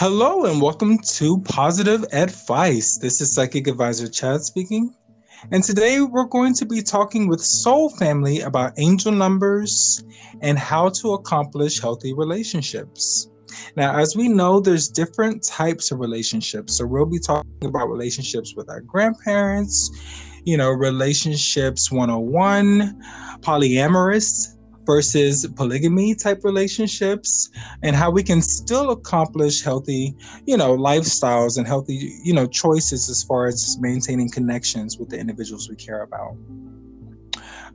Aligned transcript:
Hello 0.00 0.46
and 0.46 0.62
welcome 0.62 0.96
to 0.96 1.42
Positive 1.42 2.06
Advice. 2.14 2.96
This 2.96 3.20
is 3.20 3.34
Psychic 3.34 3.66
Advisor 3.66 4.08
Chad 4.08 4.40
speaking. 4.40 4.94
And 5.52 5.62
today 5.62 6.00
we're 6.00 6.24
going 6.24 6.54
to 6.54 6.64
be 6.64 6.80
talking 6.80 7.28
with 7.28 7.42
Soul 7.42 7.90
Family 7.90 8.40
about 8.40 8.72
angel 8.78 9.12
numbers 9.12 10.02
and 10.40 10.58
how 10.58 10.88
to 10.88 11.12
accomplish 11.12 11.82
healthy 11.82 12.14
relationships. 12.14 13.28
Now, 13.76 13.94
as 13.94 14.16
we 14.16 14.26
know, 14.28 14.58
there's 14.58 14.88
different 14.88 15.44
types 15.46 15.90
of 15.90 15.98
relationships. 15.98 16.78
So 16.78 16.86
we'll 16.86 17.04
be 17.04 17.18
talking 17.18 17.66
about 17.66 17.90
relationships 17.90 18.54
with 18.56 18.70
our 18.70 18.80
grandparents, 18.80 19.90
you 20.44 20.56
know, 20.56 20.70
relationships 20.70 21.92
101, 21.92 23.02
polyamorous, 23.40 24.56
versus 24.86 25.46
polygamy 25.56 26.14
type 26.14 26.40
relationships 26.42 27.50
and 27.82 27.94
how 27.94 28.10
we 28.10 28.22
can 28.22 28.40
still 28.42 28.90
accomplish 28.90 29.62
healthy 29.62 30.14
you 30.46 30.56
know 30.56 30.76
lifestyles 30.76 31.58
and 31.58 31.66
healthy 31.66 32.12
you 32.24 32.32
know 32.32 32.46
choices 32.46 33.08
as 33.08 33.22
far 33.22 33.46
as 33.46 33.76
maintaining 33.80 34.30
connections 34.30 34.98
with 34.98 35.08
the 35.08 35.18
individuals 35.18 35.68
we 35.68 35.76
care 35.76 36.02
about 36.02 36.36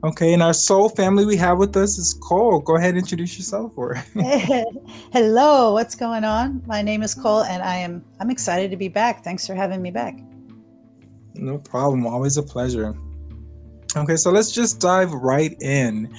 okay 0.04 0.32
and 0.34 0.42
our 0.42 0.52
soul 0.52 0.88
family 0.88 1.24
we 1.24 1.36
have 1.36 1.58
with 1.58 1.76
us 1.76 1.96
is 1.96 2.18
cole 2.22 2.60
go 2.60 2.76
ahead 2.76 2.90
and 2.90 2.98
introduce 2.98 3.38
yourself 3.38 3.72
or 3.76 3.94
Hello, 5.12 5.72
what's 5.72 5.94
going 5.94 6.24
on? 6.24 6.62
My 6.66 6.82
name 6.82 7.02
is 7.02 7.14
Cole 7.14 7.44
and 7.44 7.62
I 7.62 7.76
am 7.76 8.04
I'm 8.20 8.30
excited 8.30 8.70
to 8.70 8.76
be 8.76 8.88
back. 8.88 9.24
Thanks 9.24 9.46
for 9.46 9.54
having 9.54 9.80
me 9.80 9.90
back. 9.90 10.18
no 11.34 11.58
problem 11.58 12.06
always 12.06 12.36
a 12.36 12.42
pleasure 12.42 12.94
okay 13.96 14.16
so 14.16 14.30
let's 14.30 14.50
just 14.50 14.80
dive 14.80 15.12
right 15.12 15.56
in 15.62 16.12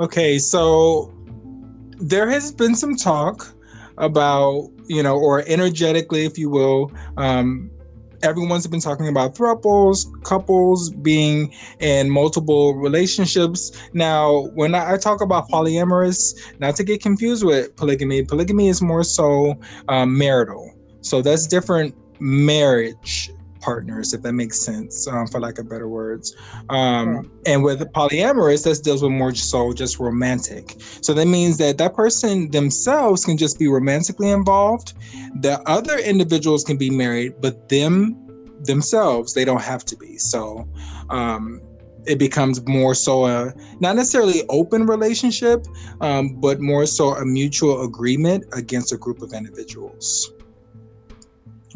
okay 0.00 0.38
so 0.38 1.12
there 1.98 2.28
has 2.28 2.52
been 2.52 2.74
some 2.74 2.96
talk 2.96 3.54
about 3.98 4.68
you 4.86 5.02
know 5.02 5.16
or 5.16 5.44
energetically 5.46 6.24
if 6.24 6.38
you 6.38 6.50
will 6.50 6.90
um 7.16 7.70
everyone's 8.22 8.66
been 8.66 8.80
talking 8.80 9.08
about 9.08 9.34
thruples 9.34 10.06
couples 10.22 10.90
being 10.90 11.52
in 11.80 12.08
multiple 12.08 12.74
relationships. 12.74 13.72
Now 13.92 14.48
when 14.54 14.74
i, 14.74 14.96
talk 14.96 15.20
about 15.20 15.48
polyamorous 15.48 16.34
not 16.60 16.76
to 16.76 16.84
get 16.84 17.02
confused 17.02 17.44
with 17.44 17.74
polygamy 17.76 18.24
polygamy 18.24 18.68
is 18.68 18.80
more 18.80 19.04
so 19.04 19.54
um, 19.88 20.16
marital. 20.16 20.72
So 21.00 21.22
that's 21.22 21.46
different 21.46 21.94
marriage 22.20 23.30
partners 23.62 24.12
if 24.12 24.22
that 24.22 24.32
makes 24.32 24.60
sense 24.60 25.06
um, 25.08 25.26
for 25.26 25.40
lack 25.40 25.58
of 25.58 25.68
better 25.68 25.88
words. 25.88 26.36
Um, 26.68 27.30
and 27.46 27.62
with 27.62 27.80
polyamorous 27.92 28.64
that 28.64 28.82
deals 28.82 29.02
with 29.02 29.12
more 29.12 29.34
so 29.34 29.72
just 29.72 29.98
romantic. 29.98 30.76
So 31.00 31.14
that 31.14 31.26
means 31.26 31.58
that 31.58 31.78
that 31.78 31.94
person 31.94 32.50
themselves 32.50 33.24
can 33.24 33.36
just 33.36 33.58
be 33.58 33.68
romantically 33.68 34.30
involved. 34.30 34.94
The 35.40 35.60
other 35.66 35.98
individuals 35.98 36.64
can 36.64 36.76
be 36.76 36.90
married 36.90 37.34
but 37.40 37.68
them 37.68 38.18
themselves 38.64 39.34
they 39.34 39.44
don't 39.44 39.62
have 39.62 39.84
to 39.86 39.96
be. 39.96 40.18
So 40.18 40.68
um, 41.10 41.60
it 42.06 42.18
becomes 42.18 42.64
more 42.66 42.94
so 42.94 43.26
a 43.26 43.52
not 43.80 43.96
necessarily 43.96 44.42
open 44.48 44.86
relationship 44.86 45.66
um, 46.00 46.40
but 46.40 46.60
more 46.60 46.86
so 46.86 47.14
a 47.14 47.24
mutual 47.24 47.84
agreement 47.84 48.44
against 48.52 48.92
a 48.92 48.96
group 48.96 49.22
of 49.22 49.32
individuals 49.32 50.32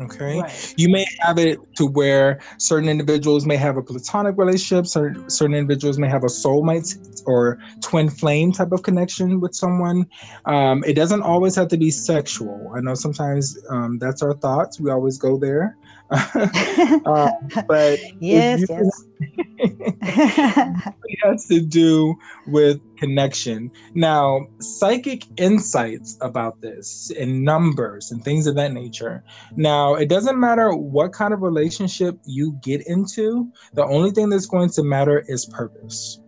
okay. 0.00 0.40
Right. 0.40 0.74
you 0.76 0.88
may 0.88 1.06
have 1.20 1.38
it 1.38 1.58
to 1.76 1.86
where 1.86 2.40
certain 2.58 2.88
individuals 2.88 3.46
may 3.46 3.56
have 3.56 3.76
a 3.76 3.82
platonic 3.82 4.36
relationship 4.36 4.86
certain, 4.86 5.28
certain 5.30 5.54
individuals 5.54 5.98
may 5.98 6.08
have 6.08 6.24
a 6.24 6.28
soulmate 6.28 7.22
or 7.26 7.58
twin 7.80 8.08
flame 8.08 8.52
type 8.52 8.72
of 8.72 8.82
connection 8.82 9.40
with 9.40 9.54
someone. 9.54 10.06
Um, 10.44 10.84
it 10.84 10.94
doesn't 10.94 11.22
always 11.22 11.54
have 11.56 11.68
to 11.68 11.76
be 11.76 11.90
sexual. 11.90 12.72
I 12.76 12.80
know 12.80 12.94
sometimes 12.94 13.58
um, 13.70 13.98
that's 13.98 14.22
our 14.22 14.34
thoughts. 14.34 14.80
We 14.80 14.90
always 14.90 15.18
go 15.18 15.36
there 15.36 15.76
uh, 16.10 17.30
but 17.68 17.98
yes, 18.20 18.64
yes. 18.68 19.04
it 19.58 21.18
has 21.22 21.46
to 21.46 21.60
do 21.60 22.14
with 22.46 22.80
connection. 22.96 23.70
Now, 23.94 24.46
psychic 24.60 25.24
insights 25.38 26.16
about 26.20 26.60
this 26.60 27.10
and 27.18 27.44
numbers 27.44 28.10
and 28.10 28.22
things 28.22 28.46
of 28.46 28.54
that 28.56 28.72
nature. 28.72 29.24
Now, 29.56 29.94
it 29.94 30.08
doesn't 30.08 30.38
matter 30.38 30.74
what 30.74 31.12
kind 31.12 31.32
of 31.34 31.42
relationship 31.42 32.18
you 32.24 32.58
get 32.62 32.86
into, 32.86 33.50
the 33.74 33.84
only 33.84 34.10
thing 34.10 34.28
that's 34.28 34.46
going 34.46 34.70
to 34.70 34.82
matter 34.82 35.24
is 35.28 35.46
purpose. 35.46 36.20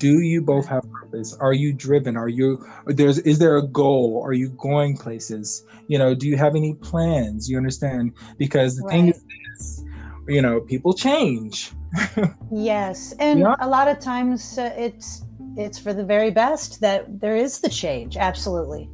Do 0.00 0.20
you 0.20 0.40
both 0.40 0.66
have 0.66 0.82
purpose? 0.90 1.36
Are 1.40 1.52
you 1.52 1.74
driven? 1.74 2.16
Are 2.16 2.28
you 2.28 2.66
there's 2.86 3.18
is 3.18 3.38
there 3.38 3.58
a 3.58 3.66
goal? 3.68 4.22
Are 4.24 4.32
you 4.32 4.48
going 4.56 4.96
places? 4.96 5.62
You 5.88 5.98
know, 5.98 6.14
do 6.14 6.26
you 6.26 6.38
have 6.38 6.56
any 6.56 6.72
plans? 6.74 7.50
You 7.50 7.58
understand? 7.58 8.14
Because 8.38 8.76
the 8.78 8.88
thing 8.88 9.08
is 9.08 9.22
this, 9.28 9.84
you 10.26 10.40
know, 10.40 10.60
people 10.62 10.94
change. 10.94 11.72
yes, 12.50 13.12
and 13.18 13.40
Yeah. 13.40 13.56
a 13.60 13.68
lot 13.68 13.88
of 13.88 13.98
times 14.00 14.56
uh, 14.56 14.72
it's 14.74 15.22
it's 15.58 15.78
for 15.78 15.92
the 15.92 16.04
very 16.04 16.30
best 16.30 16.80
that 16.80 17.20
there 17.20 17.36
is 17.36 17.60
the 17.60 17.68
change. 17.68 18.16
Absolutely. 18.16 18.88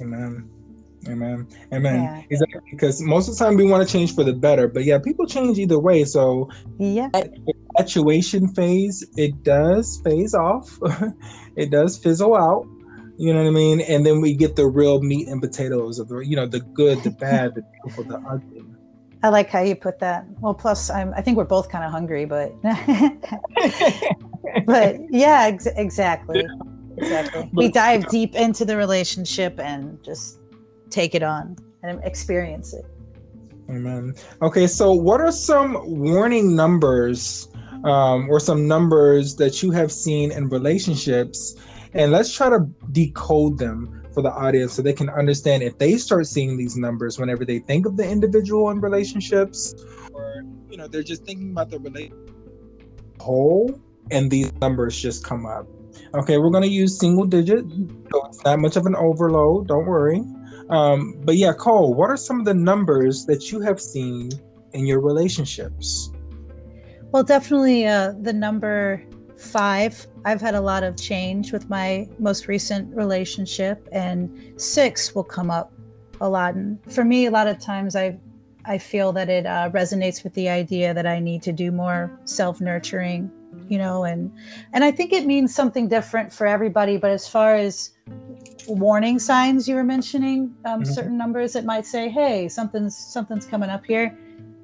Amen. 0.00 0.48
Amen. 1.08 1.48
Amen. 1.72 2.02
Yeah. 2.04 2.22
Exactly. 2.30 2.60
Because 2.70 3.02
most 3.02 3.28
of 3.28 3.36
the 3.36 3.44
time 3.44 3.56
we 3.56 3.66
want 3.66 3.84
to 3.86 3.92
change 3.92 4.14
for 4.14 4.22
the 4.22 4.32
better, 4.32 4.68
but 4.68 4.84
yeah, 4.84 4.98
people 5.00 5.26
change 5.26 5.58
either 5.58 5.80
way. 5.80 6.04
So 6.04 6.48
Yeah. 6.78 7.10
Infatuation 7.76 8.48
phase, 8.48 9.04
it 9.16 9.42
does 9.42 10.00
phase 10.04 10.34
off. 10.34 10.78
it 11.56 11.70
does 11.70 11.98
fizzle 11.98 12.36
out. 12.36 12.66
You 13.18 13.32
know 13.32 13.42
what 13.42 13.48
I 13.48 13.52
mean? 13.52 13.80
And 13.82 14.04
then 14.04 14.20
we 14.20 14.34
get 14.34 14.56
the 14.56 14.66
real 14.66 15.02
meat 15.02 15.28
and 15.28 15.40
potatoes 15.40 15.98
of 15.98 16.08
the, 16.08 16.18
you 16.18 16.36
know, 16.36 16.46
the 16.46 16.60
good, 16.60 17.02
the 17.02 17.10
bad, 17.10 17.54
the 17.54 17.62
beautiful, 17.62 18.04
the 18.04 18.18
ugly. 18.28 18.64
I 19.22 19.28
like 19.28 19.50
how 19.50 19.60
you 19.60 19.76
put 19.76 20.00
that. 20.00 20.26
Well, 20.40 20.54
plus 20.54 20.90
I'm 20.90 21.14
I 21.14 21.22
think 21.22 21.36
we're 21.36 21.44
both 21.44 21.68
kind 21.68 21.84
of 21.84 21.92
hungry, 21.92 22.24
but 22.24 22.60
but 24.66 24.96
yeah, 25.10 25.44
ex- 25.44 25.66
exactly. 25.66 26.44
Exactly. 26.96 27.48
We 27.52 27.70
dive 27.70 28.08
deep 28.08 28.34
into 28.34 28.64
the 28.64 28.76
relationship 28.76 29.60
and 29.60 30.02
just 30.02 30.40
take 30.90 31.14
it 31.14 31.22
on 31.22 31.56
and 31.84 32.02
experience 32.02 32.74
it. 32.74 32.84
Amen. 33.70 34.14
Okay, 34.42 34.66
so 34.66 34.92
what 34.92 35.20
are 35.20 35.30
some 35.30 35.78
warning 35.86 36.56
numbers 36.56 37.46
um, 37.84 38.28
or 38.28 38.40
some 38.40 38.66
numbers 38.66 39.36
that 39.36 39.62
you 39.62 39.70
have 39.70 39.92
seen 39.92 40.32
in 40.32 40.48
relationships? 40.48 41.56
And 41.94 42.10
let's 42.10 42.32
try 42.32 42.48
to 42.48 42.60
decode 42.92 43.58
them 43.58 44.02
for 44.14 44.22
the 44.22 44.30
audience 44.30 44.74
so 44.74 44.82
they 44.82 44.92
can 44.92 45.10
understand 45.10 45.62
if 45.62 45.78
they 45.78 45.96
start 45.96 46.26
seeing 46.26 46.56
these 46.56 46.76
numbers 46.76 47.18
whenever 47.18 47.44
they 47.44 47.58
think 47.58 47.86
of 47.86 47.96
the 47.96 48.08
individual 48.08 48.70
in 48.70 48.80
relationships, 48.80 49.74
or 50.12 50.42
you 50.70 50.76
know, 50.76 50.88
they're 50.88 51.02
just 51.02 51.24
thinking 51.24 51.50
about 51.50 51.70
the 51.70 51.78
relationship 51.78 52.32
whole, 53.22 53.80
and 54.10 54.30
these 54.30 54.52
numbers 54.60 55.00
just 55.00 55.24
come 55.24 55.46
up. 55.46 55.66
Okay, 56.14 56.38
we're 56.38 56.50
going 56.50 56.62
to 56.62 56.68
use 56.68 56.98
single 56.98 57.24
digit, 57.24 57.64
so 58.10 58.26
it's 58.26 58.44
not 58.44 58.58
much 58.58 58.76
of 58.76 58.86
an 58.86 58.96
overload. 58.96 59.68
Don't 59.68 59.86
worry. 59.86 60.22
Um, 60.68 61.20
but 61.24 61.36
yeah, 61.36 61.52
Cole, 61.52 61.94
what 61.94 62.10
are 62.10 62.16
some 62.16 62.40
of 62.40 62.44
the 62.44 62.54
numbers 62.54 63.24
that 63.26 63.52
you 63.52 63.60
have 63.60 63.80
seen 63.80 64.30
in 64.72 64.86
your 64.86 65.00
relationships? 65.00 66.10
Well, 67.12 67.22
definitely 67.22 67.86
uh, 67.86 68.14
the 68.20 68.32
number 68.32 69.02
five. 69.36 70.06
I've 70.24 70.40
had 70.40 70.54
a 70.54 70.60
lot 70.60 70.82
of 70.82 70.96
change 70.96 71.52
with 71.52 71.68
my 71.68 72.08
most 72.18 72.48
recent 72.48 72.94
relationship, 72.96 73.86
and 73.92 74.54
six 74.56 75.14
will 75.14 75.24
come 75.24 75.50
up 75.50 75.72
a 76.20 76.28
lot. 76.28 76.54
And 76.54 76.78
for 76.90 77.04
me, 77.04 77.26
a 77.26 77.30
lot 77.30 77.46
of 77.48 77.58
times 77.58 77.94
I 77.96 78.18
I 78.64 78.78
feel 78.78 79.12
that 79.12 79.28
it 79.28 79.44
uh, 79.44 79.70
resonates 79.72 80.22
with 80.24 80.32
the 80.34 80.48
idea 80.48 80.94
that 80.94 81.06
I 81.06 81.18
need 81.18 81.42
to 81.42 81.52
do 81.52 81.70
more 81.70 82.10
self 82.24 82.60
nurturing, 82.60 83.30
you 83.68 83.76
know, 83.76 84.04
and 84.04 84.32
and 84.72 84.82
I 84.82 84.90
think 84.90 85.12
it 85.12 85.26
means 85.26 85.54
something 85.54 85.88
different 85.88 86.32
for 86.32 86.46
everybody. 86.46 86.96
But 86.96 87.10
as 87.10 87.28
far 87.28 87.54
as 87.56 87.90
warning 88.68 89.18
signs 89.18 89.68
you 89.68 89.74
were 89.74 89.84
mentioning, 89.84 90.54
um, 90.64 90.82
Mhm. 90.82 90.86
certain 90.86 91.18
numbers 91.18 91.52
that 91.54 91.64
might 91.66 91.84
say, 91.84 92.08
"Hey, 92.08 92.48
something's 92.48 92.96
something's 92.96 93.44
coming 93.44 93.68
up 93.68 93.84
here." 93.84 94.16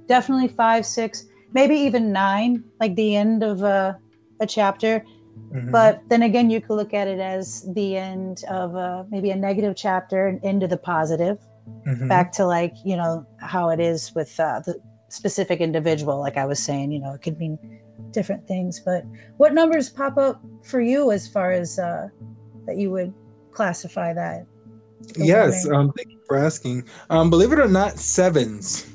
Definitely 0.07 0.49
five, 0.49 0.87
six, 0.87 1.27
maybe 1.53 1.75
even 1.75 2.13
nine, 2.13 2.65
like 2.81 2.95
the 2.95 3.17
end 3.17 3.43
of 3.43 3.63
a, 3.63 3.99
a 4.41 4.47
chapter. 4.47 5.05
Mhm. 5.53 5.73
But 5.73 6.03
then 6.09 6.23
again, 6.23 6.51
you 6.51 6.61
could 6.61 6.75
look 6.75 6.93
at 6.93 7.09
it 7.09 7.21
as 7.21 7.67
the 7.75 7.97
end 7.97 8.45
of 8.51 8.75
a, 8.75 9.07
maybe 9.11 9.31
a 9.31 9.37
negative 9.37 9.75
chapter 9.77 10.27
and 10.27 10.43
into 10.45 10.67
the 10.67 10.77
positive, 10.77 11.39
Mhm. 11.87 12.09
back 12.09 12.33
to 12.33 12.45
like, 12.45 12.75
you 12.85 12.97
know, 12.97 13.27
how 13.39 13.71
it 13.71 13.81
is 13.81 14.15
with 14.15 14.39
uh, 14.41 14.61
the 14.61 14.79
specific 15.09 15.61
individual. 15.61 16.19
Like 16.21 16.37
I 16.37 16.45
was 16.45 16.59
saying, 16.63 16.93
you 16.93 17.01
know, 17.01 17.15
it 17.15 17.23
could 17.23 17.39
mean 17.39 17.59
different 18.11 18.47
things. 18.47 18.81
But 18.85 19.05
what 19.37 19.55
numbers 19.55 19.89
pop 19.89 20.17
up 20.19 20.43
for 20.65 20.81
you 20.81 21.11
as 21.13 21.29
far 21.29 21.53
as 21.53 21.79
uh, 21.79 22.09
that 22.67 22.77
you 22.77 22.91
would 22.91 23.15
classify 23.53 24.13
that? 24.13 24.47
yes, 25.17 25.67
um, 25.71 25.93
thank 25.93 26.11
you 26.11 26.19
for 26.27 26.37
asking. 26.37 26.85
Um, 27.09 27.31
believe 27.31 27.53
it 27.53 27.59
or 27.59 27.69
not, 27.69 27.99
sevens. 27.99 28.87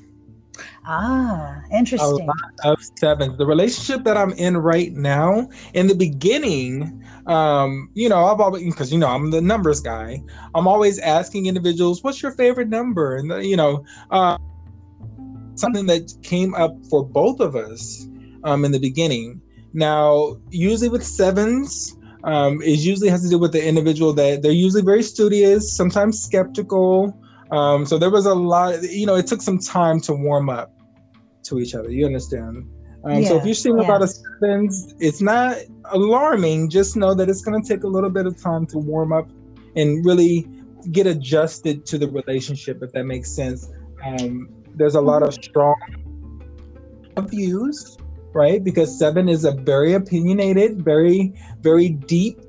Ah, 0.86 1.62
interesting. 1.72 2.30
A 2.30 2.34
lot 2.34 2.76
of 2.76 2.78
sevens. 3.00 3.38
The 3.38 3.46
relationship 3.46 4.04
that 4.04 4.18
I'm 4.18 4.34
in 4.34 4.58
right 4.58 4.92
now, 4.92 5.48
in 5.74 5.88
the 5.88 5.96
beginning, 5.96 7.02
um, 7.26 7.90
you 7.94 8.10
know, 8.10 8.26
I've 8.26 8.42
always 8.42 8.64
because 8.66 8.92
you 8.92 9.00
know 9.00 9.08
I'm 9.08 9.32
the 9.32 9.42
numbers 9.42 9.80
guy. 9.80 10.22
I'm 10.56 10.68
always 10.68 11.00
asking 11.00 11.46
individuals, 11.46 12.04
"What's 12.04 12.22
your 12.22 12.34
favorite 12.34 12.68
number?" 12.68 13.16
And 13.16 13.46
you 13.46 13.56
know, 13.56 13.86
uh, 14.12 14.38
something 15.56 15.86
that 15.86 16.12
came 16.24 16.54
up 16.56 16.76
for 16.90 17.06
both 17.06 17.40
of 17.40 17.56
us 17.56 18.08
um, 18.44 18.66
in 18.66 18.72
the 18.72 18.80
beginning. 18.80 19.42
Now, 19.74 20.38
usually 20.50 20.90
with 20.90 21.06
sevens, 21.06 21.96
um, 22.26 22.62
it 22.62 22.80
usually 22.80 23.10
has 23.10 23.24
to 23.24 23.30
do 23.30 23.38
with 23.38 23.54
the 23.54 23.66
individual 23.66 24.14
that 24.14 24.42
they're 24.42 24.52
usually 24.52 24.84
very 24.84 25.04
studious, 25.04 25.76
sometimes 25.76 26.22
skeptical. 26.22 27.18
Um, 27.54 27.86
so 27.86 28.00
there 28.00 28.10
was 28.10 28.26
a 28.26 28.34
lot, 28.34 28.82
you 28.82 29.06
know, 29.06 29.14
it 29.14 29.28
took 29.28 29.40
some 29.40 29.60
time 29.60 30.02
to 30.02 30.14
warm 30.14 30.50
up 30.50 30.74
to 31.44 31.60
each 31.60 31.76
other. 31.76 31.92
You 31.92 32.08
understand? 32.08 32.68
Um, 33.04 33.24
so 33.26 33.38
if 33.38 33.46
you're 33.46 33.54
seeing 33.54 33.80
about 33.80 34.02
a 34.02 34.06
yes. 34.06 34.24
sevens, 34.42 34.96
it's 35.00 35.22
not 35.22 35.58
alarming. 35.92 36.72
Just 36.72 36.96
know 36.96 37.14
that 37.14 37.30
it's 37.30 37.42
going 37.42 37.62
to 37.62 37.68
take 37.68 37.84
a 37.84 37.88
little 37.88 38.10
bit 38.10 38.26
of 38.26 38.42
time 38.42 38.66
to 38.68 38.80
warm 38.80 39.14
up 39.14 39.30
and 39.76 40.04
really 40.04 40.48
get 40.92 41.06
adjusted 41.06 41.86
to 41.86 42.00
the 42.00 42.10
relationship, 42.10 42.82
if 42.82 42.92
that 42.94 43.04
makes 43.04 43.30
sense. 43.30 43.70
Um, 44.04 44.50
there's 44.74 44.96
a 44.96 45.02
lot 45.02 45.22
of 45.22 45.36
strong 45.36 45.76
views, 47.20 47.98
right? 48.34 48.64
Because 48.64 48.98
seven 48.98 49.30
is 49.30 49.46
a 49.46 49.52
very 49.52 49.94
opinionated, 49.94 50.84
very, 50.84 51.40
very 51.62 51.90
deep 51.90 52.42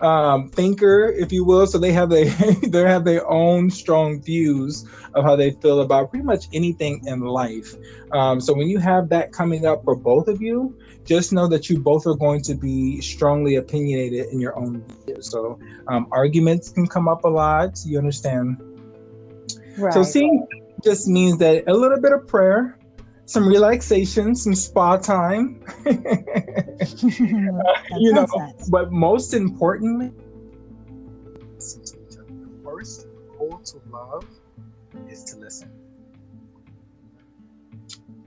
um, 0.00 0.48
thinker, 0.48 1.14
if 1.16 1.32
you 1.32 1.44
will. 1.44 1.66
So 1.66 1.78
they 1.78 1.92
have 1.92 2.12
a 2.12 2.24
they 2.66 2.82
have 2.82 3.04
their 3.04 3.28
own 3.30 3.70
strong 3.70 4.20
views 4.22 4.86
of 5.14 5.24
how 5.24 5.36
they 5.36 5.52
feel 5.52 5.80
about 5.80 6.10
pretty 6.10 6.24
much 6.24 6.46
anything 6.52 7.02
in 7.06 7.20
life. 7.20 7.74
Um, 8.12 8.40
so 8.40 8.52
when 8.54 8.68
you 8.68 8.78
have 8.78 9.08
that 9.10 9.32
coming 9.32 9.66
up 9.66 9.84
for 9.84 9.94
both 9.94 10.28
of 10.28 10.40
you, 10.40 10.76
just 11.04 11.32
know 11.32 11.46
that 11.48 11.70
you 11.70 11.78
both 11.78 12.06
are 12.06 12.16
going 12.16 12.42
to 12.42 12.54
be 12.54 13.00
strongly 13.00 13.56
opinionated 13.56 14.26
in 14.32 14.40
your 14.40 14.58
own 14.58 14.84
views. 15.06 15.30
So 15.30 15.58
um, 15.88 16.06
arguments 16.10 16.70
can 16.70 16.86
come 16.86 17.08
up 17.08 17.24
a 17.24 17.28
lot. 17.28 17.78
You 17.84 17.98
understand? 17.98 18.60
right. 19.78 19.94
So 19.94 20.02
seeing 20.02 20.46
just 20.84 21.08
means 21.08 21.38
that 21.38 21.64
a 21.66 21.74
little 21.74 22.00
bit 22.00 22.12
of 22.12 22.26
prayer, 22.26 22.75
some 23.26 23.46
relaxation, 23.46 24.34
some 24.34 24.54
spa 24.54 24.96
time. 24.96 25.62
That 26.78 27.98
you 27.98 28.12
know, 28.12 28.26
sounds 28.26 28.58
nice. 28.58 28.68
but 28.68 28.92
most 28.92 29.32
importantly, 29.34 30.12
the 31.58 32.50
first 32.64 33.06
rule 33.38 33.58
to 33.64 33.80
love 33.90 34.26
is 35.08 35.24
to 35.24 35.36
listen. 35.38 35.70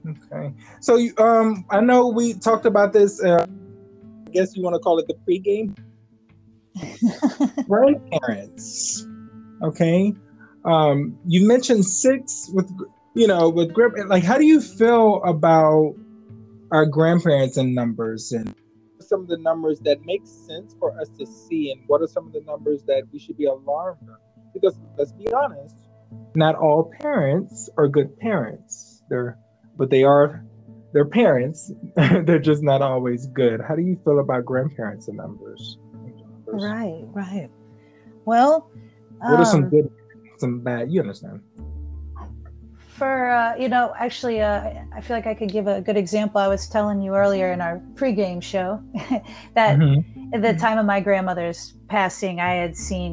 Okay, 0.08 0.54
so 0.80 0.98
um, 1.18 1.66
I 1.70 1.82
know 1.82 2.08
we 2.08 2.34
talked 2.34 2.66
about 2.66 2.94
this. 2.94 3.24
Uh, 3.24 3.46
I 4.28 4.32
guess 4.32 4.56
you 4.56 4.64
want 4.64 4.76
to 4.76 4.80
call 4.80 4.98
it 5.00 5.08
the 5.08 5.16
pregame. 5.28 5.78
Grandparents. 7.68 9.06
Okay, 9.62 10.14
um, 10.66 11.18
you 11.28 11.48
mentioned 11.48 11.86
six 11.86 12.50
with 12.54 12.70
you 13.20 13.28
know 13.28 13.50
with 13.50 13.74
grip. 13.74 13.94
Like, 14.08 14.24
how 14.24 14.38
do 14.38 14.46
you 14.46 14.62
feel 14.62 15.22
about 15.24 15.96
our 16.72 16.86
grandparents 16.86 17.58
and 17.58 17.76
numbers 17.76 18.32
and 18.32 18.56
some 19.02 19.22
of 19.22 19.28
the 19.28 19.38
numbers 19.38 19.80
that 19.82 20.00
make 20.06 20.26
sense 20.26 20.76
for 20.80 21.00
us 21.00 21.10
to 21.20 21.26
see? 21.26 21.72
And 21.72 21.82
what 21.88 22.02
are 22.02 22.08
some 22.08 22.28
of 22.28 22.34
the 22.34 22.42
numbers 22.42 22.84
that 22.84 23.04
we 23.12 23.20
should 23.20 23.38
be 23.38 23.46
alarmed 23.46 24.02
of? 24.10 24.18
Because 24.54 24.80
let's 24.98 25.12
be 25.12 25.32
honest 25.34 25.76
not 26.36 26.56
all 26.56 26.92
parents 27.00 27.70
are 27.78 27.88
good 27.88 28.18
parents. 28.20 29.04
They're 29.10 29.38
but 29.78 29.90
they 29.90 30.04
are 30.04 30.44
they're 30.94 31.06
parents. 31.06 31.72
They're 31.96 32.40
just 32.40 32.64
not 32.64 32.82
always 32.82 33.28
good. 33.28 33.62
How 33.62 33.76
do 33.76 33.84
you 33.84 34.00
feel 34.04 34.20
about 34.20 34.44
grandparents 34.46 35.08
and 35.08 35.18
numbers? 35.18 35.78
Right, 36.48 37.04
right. 37.14 37.50
Well, 38.26 38.72
what 39.20 39.40
are 39.40 39.46
some 39.46 39.66
um, 39.66 39.70
good 39.70 39.92
some 40.40 40.62
bad? 40.62 40.92
You 40.92 41.02
understand 41.02 41.42
for 43.00 43.30
uh, 43.30 43.56
you 43.58 43.70
know 43.70 43.94
actually 43.98 44.42
uh, 44.42 44.62
i 44.94 45.00
feel 45.02 45.16
like 45.16 45.26
i 45.26 45.34
could 45.34 45.52
give 45.52 45.68
a 45.68 45.82
good 45.82 45.98
example. 45.98 46.40
I 46.40 46.48
was 46.56 46.68
telling 46.68 47.02
you 47.02 47.16
earlier 47.16 47.52
in 47.56 47.62
our 47.62 47.82
pregame 47.96 48.42
show 48.44 48.70
that 49.56 49.78
Mhm. 49.80 50.04
at 50.36 50.42
the 50.42 50.54
time 50.66 50.78
of 50.78 50.86
my 50.86 51.00
grandmother's 51.08 51.74
passing 51.88 52.36
i 52.40 52.54
had 52.64 52.76
seen 52.76 53.12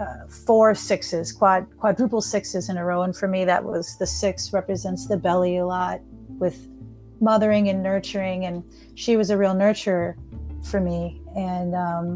uh, 0.00 0.26
four 0.46 0.74
sixes 0.74 1.30
quad 1.32 1.66
quadruple 1.78 2.22
sixes 2.22 2.68
in 2.70 2.76
a 2.78 2.84
row. 2.84 3.02
And 3.02 3.14
for 3.14 3.28
me 3.28 3.44
that 3.44 3.62
was 3.64 3.96
the 3.98 4.06
six 4.06 4.52
represents 4.52 5.06
the 5.06 5.16
belly 5.26 5.58
a 5.58 5.66
lot 5.66 6.00
with 6.42 6.56
mothering 7.20 7.68
and 7.68 7.82
nurturing. 7.82 8.46
And 8.46 8.64
she 8.94 9.16
was 9.18 9.28
a 9.30 9.36
real 9.36 9.54
nurturer 9.54 10.14
for 10.70 10.80
me. 10.80 11.20
And 11.36 11.74
um, 11.74 12.06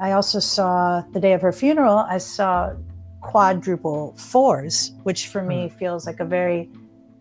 i 0.00 0.12
also 0.12 0.40
saw 0.40 1.02
the 1.12 1.20
day 1.20 1.34
of 1.34 1.40
her 1.42 1.52
funeral 1.52 1.98
i 2.16 2.18
saw 2.18 2.72
quadruple 3.20 4.14
fours, 4.16 4.92
which 5.02 5.28
for 5.28 5.42
me 5.42 5.68
feels 5.78 6.06
like 6.06 6.20
a 6.20 6.24
very 6.24 6.70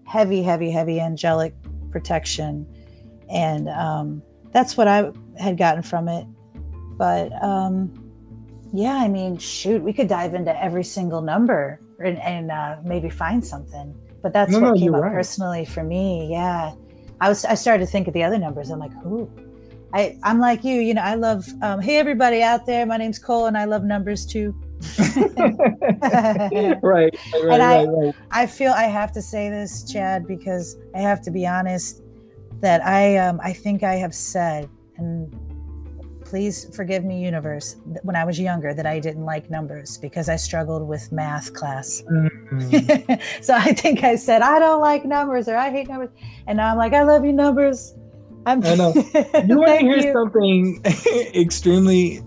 heavy, 0.06 0.42
heavy, 0.42 0.72
heavy 0.72 1.00
angelic 1.00 1.54
protection. 1.92 2.66
And 3.30 3.70
um, 3.70 4.22
that's 4.52 4.78
what 4.78 4.88
I 4.88 5.12
had 5.38 5.58
gotten 5.58 5.84
from 5.84 6.08
it. 6.08 6.26
But 6.98 7.32
um, 7.44 8.12
yeah, 8.74 8.96
I 8.96 9.08
mean, 9.08 9.38
shoot, 9.38 9.82
we 9.82 9.94
could 9.94 10.08
dive 10.08 10.34
into 10.34 10.58
every 10.62 10.84
single 10.84 11.22
number 11.22 11.80
and, 12.04 12.18
and 12.20 12.52
uh, 12.52 12.78
maybe 12.84 13.10
find 13.10 13.46
something. 13.46 13.96
But 14.22 14.34
that's 14.34 14.52
No, 14.52 14.60
what 14.60 14.74
no, 14.74 14.80
came 14.80 14.96
up 14.96 15.04
right. 15.04 15.14
personally 15.14 15.66
for 15.66 15.84
me. 15.84 16.28
Yeah, 16.30 16.74
I 17.22 17.30
was. 17.30 17.46
I 17.46 17.56
started 17.56 17.86
to 17.86 17.92
think 17.92 18.08
of 18.08 18.14
the 18.14 18.24
other 18.24 18.38
numbers. 18.38 18.70
I'm 18.70 18.80
like, 18.80 18.92
ooh, 19.06 19.32
I, 19.94 20.18
I'm 20.24 20.40
like 20.40 20.66
you. 20.66 20.76
You 20.76 20.94
know, 20.94 21.02
I 21.02 21.16
love. 21.16 21.48
Um, 21.62 21.80
hey, 21.80 21.98
everybody 21.98 22.44
out 22.44 22.66
there. 22.66 22.86
My 22.86 22.98
name's 22.98 23.18
Cole, 23.18 23.46
and 23.46 23.58
I 23.58 23.64
love 23.64 23.86
numbers 23.86 24.26
too. 24.26 24.54
Right 24.98 26.80
right 26.84 26.84
right, 26.84 27.14
And 27.34 27.64
I- 27.64 27.84
right, 27.84 27.88
right. 27.88 28.14
I 28.32 28.46
feel 28.46 28.72
I 28.72 28.84
have 28.84 29.12
to 29.14 29.22
say 29.22 29.50
this, 29.50 29.84
Chad, 29.92 30.28
because 30.28 30.78
I 30.96 31.00
have 31.00 31.22
to 31.24 31.32
be 31.32 31.46
honest 31.46 32.02
that 32.62 32.86
I 32.86 33.18
um 33.18 33.40
I 33.44 33.54
think 33.54 33.84
I 33.84 33.96
have 33.96 34.14
said 34.14 34.70
and 34.98 35.34
please 36.26 36.70
forgive 36.76 37.04
me 37.04 37.24
universe 37.24 37.78
that 37.88 38.06
when 38.06 38.16
I 38.16 38.24
was 38.24 38.40
younger 38.40 38.74
that 38.74 38.86
I 38.86 39.00
didn't 39.00 39.26
like 39.26 39.50
numbers 39.50 39.98
because 39.98 40.30
I 40.30 40.36
struggled 40.36 40.88
with 40.88 41.12
math 41.12 41.54
class. 41.54 42.04
Mhm. 42.12 43.22
so 43.44 43.54
I 43.56 43.74
think 43.74 44.04
I 44.04 44.16
said 44.16 44.42
I 44.42 44.60
don't 44.60 44.82
like 44.82 45.06
numbers 45.06 45.48
or 45.48 45.56
I 45.56 45.72
hate 45.72 45.88
numbers 45.88 46.10
and 46.48 46.58
now 46.58 46.72
I'm 46.72 46.78
like 46.78 46.94
I 46.94 47.04
love 47.04 47.26
you 47.26 47.34
numbers. 47.34 47.96
I'm 48.46 48.64
I 48.64 48.76
know. 48.76 48.94
You 49.48 49.58
want 49.58 49.80
to 49.80 49.86
hear 49.86 49.98
you. 49.98 50.14
something 50.14 50.82
extremely 51.34 52.22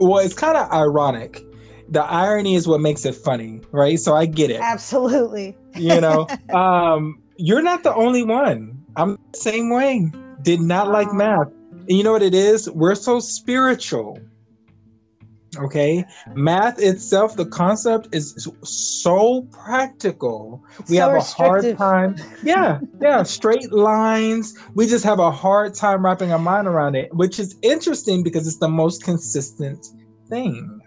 well, 0.00 0.18
it's 0.18 0.34
kind 0.34 0.56
of 0.56 0.70
ironic. 0.72 1.43
The 1.88 2.02
irony 2.02 2.54
is 2.54 2.66
what 2.66 2.80
makes 2.80 3.04
it 3.04 3.14
funny, 3.14 3.60
right? 3.70 3.98
So 3.98 4.14
I 4.14 4.26
get 4.26 4.50
it. 4.50 4.60
Absolutely. 4.60 5.56
You 5.76 6.00
know, 6.00 6.26
um, 6.54 7.22
you're 7.36 7.62
not 7.62 7.82
the 7.82 7.94
only 7.94 8.24
one. 8.24 8.82
I'm 8.96 9.18
the 9.32 9.38
same 9.38 9.70
way. 9.70 10.10
Did 10.42 10.60
not 10.60 10.88
like 10.88 11.12
math. 11.12 11.48
And 11.70 11.98
you 11.98 12.02
know 12.02 12.12
what 12.12 12.22
it 12.22 12.34
is? 12.34 12.70
We're 12.70 12.94
so 12.94 13.20
spiritual. 13.20 14.18
Okay. 15.56 16.04
Math 16.34 16.80
itself, 16.80 17.36
the 17.36 17.46
concept 17.46 18.08
is 18.12 18.48
so 18.62 19.42
practical. 19.52 20.64
It's 20.78 20.90
we 20.90 20.96
so 20.96 21.10
have 21.10 21.16
a 21.16 21.20
hard 21.20 21.76
time. 21.76 22.16
Yeah, 22.42 22.80
yeah, 23.00 23.22
straight 23.22 23.72
lines. 23.72 24.58
We 24.74 24.86
just 24.86 25.04
have 25.04 25.18
a 25.18 25.30
hard 25.30 25.74
time 25.74 26.04
wrapping 26.04 26.32
our 26.32 26.38
mind 26.38 26.66
around 26.66 26.96
it, 26.96 27.14
which 27.14 27.38
is 27.38 27.56
interesting 27.62 28.22
because 28.22 28.46
it's 28.46 28.58
the 28.58 28.68
most 28.68 29.04
consistent 29.04 29.86
thing. 30.28 30.80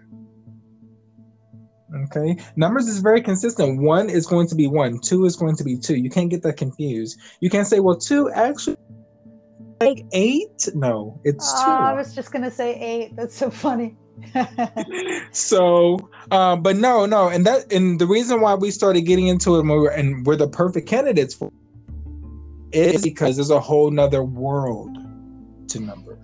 Okay, 1.96 2.38
numbers 2.56 2.88
is 2.88 3.00
very 3.00 3.22
consistent. 3.22 3.82
One 3.82 4.10
is 4.10 4.28
going 4.28 4.48
to 4.48 4.56
be 4.56 4.68
one, 4.68 5.00
two 5.00 5.26
is 5.26 5.36
going 5.36 5.56
to 5.56 5.64
be 5.64 5.78
two. 5.78 5.96
You 5.96 6.10
can't 6.10 6.30
get 6.30 6.44
that 6.44 6.58
confused. 6.58 7.18
You 7.40 7.50
can't 7.50 7.66
say, 7.66 7.80
well, 7.80 7.96
two 7.96 8.30
actually 8.32 8.78
like 9.80 10.06
eight. 10.12 10.70
No, 10.74 11.20
it's 11.24 11.52
Oh, 11.56 11.66
two. 11.66 11.72
I 11.72 11.94
was 11.94 12.14
just 12.16 12.32
gonna 12.32 12.52
say 12.52 12.76
eight. 12.76 13.16
That's 13.16 13.36
so 13.36 13.50
funny. 13.50 13.96
so 15.32 15.98
uh, 16.32 16.56
but 16.56 16.76
no 16.76 17.06
no 17.06 17.28
and 17.28 17.46
that 17.46 17.72
and 17.72 18.00
the 18.00 18.08
reason 18.08 18.42
why 18.42 18.56
we 18.56 18.72
started 18.72 19.02
getting 19.02 19.28
into 19.28 19.56
it 19.56 19.60
and 19.60 19.70
we're, 19.70 19.92
and 19.92 20.26
we're 20.26 20.36
the 20.36 20.48
perfect 20.48 20.90
candidates 20.90 21.36
for 21.36 21.52
is 22.72 23.04
because 23.04 23.36
there's 23.38 23.52
a 23.52 23.60
whole 23.60 23.92
nother 23.92 24.24
world 24.24 24.98
to 25.70 25.80
numbers? 25.80 26.18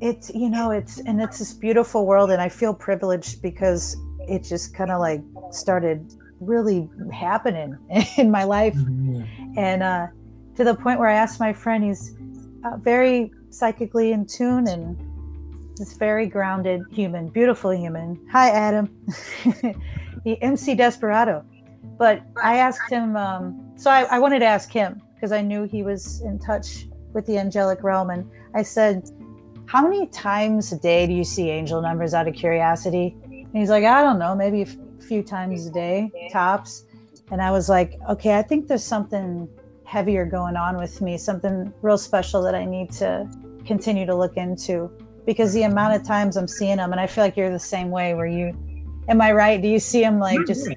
It's 0.00 0.30
you 0.34 0.48
know 0.50 0.70
it's 0.70 0.98
and 0.98 1.20
it's 1.20 1.38
this 1.38 1.52
beautiful 1.52 2.06
world, 2.06 2.30
and 2.30 2.42
I 2.42 2.48
feel 2.48 2.74
privileged 2.74 3.42
because 3.42 3.96
it 4.28 4.42
just 4.42 4.74
kind 4.74 4.90
of 4.90 5.00
like 5.00 5.22
started 5.50 6.12
really 6.40 6.88
happening 7.12 7.76
in 8.16 8.30
my 8.30 8.44
life, 8.44 8.74
Mm-hmm. 8.74 9.58
and 9.58 9.82
uh, 9.82 10.06
to 10.56 10.64
the 10.64 10.74
point 10.74 10.98
where 10.98 11.08
I 11.08 11.14
asked 11.14 11.40
my 11.40 11.52
friend, 11.52 11.84
he's 11.84 12.14
uh, 12.64 12.76
very 12.78 13.32
psychically 13.50 14.12
in 14.12 14.26
tune 14.26 14.66
and 14.68 14.96
this 15.76 15.94
very 15.94 16.26
grounded 16.26 16.82
human, 16.90 17.28
beautiful 17.28 17.70
human. 17.70 18.18
Hi, 18.32 18.48
Adam. 18.50 18.88
the 20.24 20.38
MC 20.42 20.74
Desperado. 20.74 21.44
But 21.98 22.22
I 22.42 22.56
asked 22.56 22.90
him, 22.90 23.16
um, 23.16 23.72
so 23.76 23.90
I, 23.90 24.02
I 24.04 24.18
wanted 24.18 24.40
to 24.40 24.46
ask 24.46 24.70
him 24.70 25.00
because 25.14 25.32
I 25.32 25.40
knew 25.42 25.64
he 25.64 25.82
was 25.82 26.20
in 26.22 26.38
touch 26.38 26.86
with 27.12 27.26
the 27.26 27.38
angelic 27.38 27.82
realm. 27.82 28.10
And 28.10 28.28
I 28.54 28.62
said, 28.62 29.08
How 29.66 29.82
many 29.82 30.06
times 30.08 30.72
a 30.72 30.78
day 30.78 31.06
do 31.06 31.12
you 31.12 31.24
see 31.24 31.50
angel 31.50 31.80
numbers 31.82 32.14
out 32.14 32.26
of 32.28 32.34
curiosity? 32.34 33.16
And 33.56 33.62
he's 33.62 33.70
like, 33.70 33.84
I 33.84 34.02
don't 34.02 34.18
know, 34.18 34.34
maybe 34.34 34.60
a 34.60 34.66
f- 34.66 34.76
few 35.08 35.22
times 35.22 35.66
a 35.66 35.70
day, 35.70 36.12
tops. 36.30 36.84
And 37.30 37.40
I 37.40 37.50
was 37.50 37.70
like, 37.70 37.98
Okay, 38.10 38.36
I 38.38 38.42
think 38.42 38.68
there's 38.68 38.84
something 38.84 39.48
heavier 39.84 40.26
going 40.26 40.56
on 40.56 40.76
with 40.76 41.00
me, 41.00 41.16
something 41.16 41.72
real 41.80 41.96
special 41.96 42.42
that 42.42 42.54
I 42.54 42.66
need 42.66 42.92
to 42.92 43.26
continue 43.64 44.04
to 44.04 44.14
look 44.14 44.36
into 44.36 44.90
because 45.24 45.54
the 45.54 45.62
amount 45.62 45.94
of 45.94 46.06
times 46.06 46.36
I'm 46.36 46.46
seeing 46.46 46.76
them, 46.76 46.92
and 46.92 47.00
I 47.00 47.06
feel 47.06 47.24
like 47.24 47.34
you're 47.34 47.50
the 47.50 47.58
same 47.58 47.88
way. 47.88 48.12
Where 48.12 48.26
you, 48.26 48.54
am 49.08 49.22
I 49.22 49.32
right? 49.32 49.62
Do 49.62 49.68
you 49.68 49.78
see 49.78 50.02
them 50.02 50.18
like 50.18 50.46
just 50.46 50.68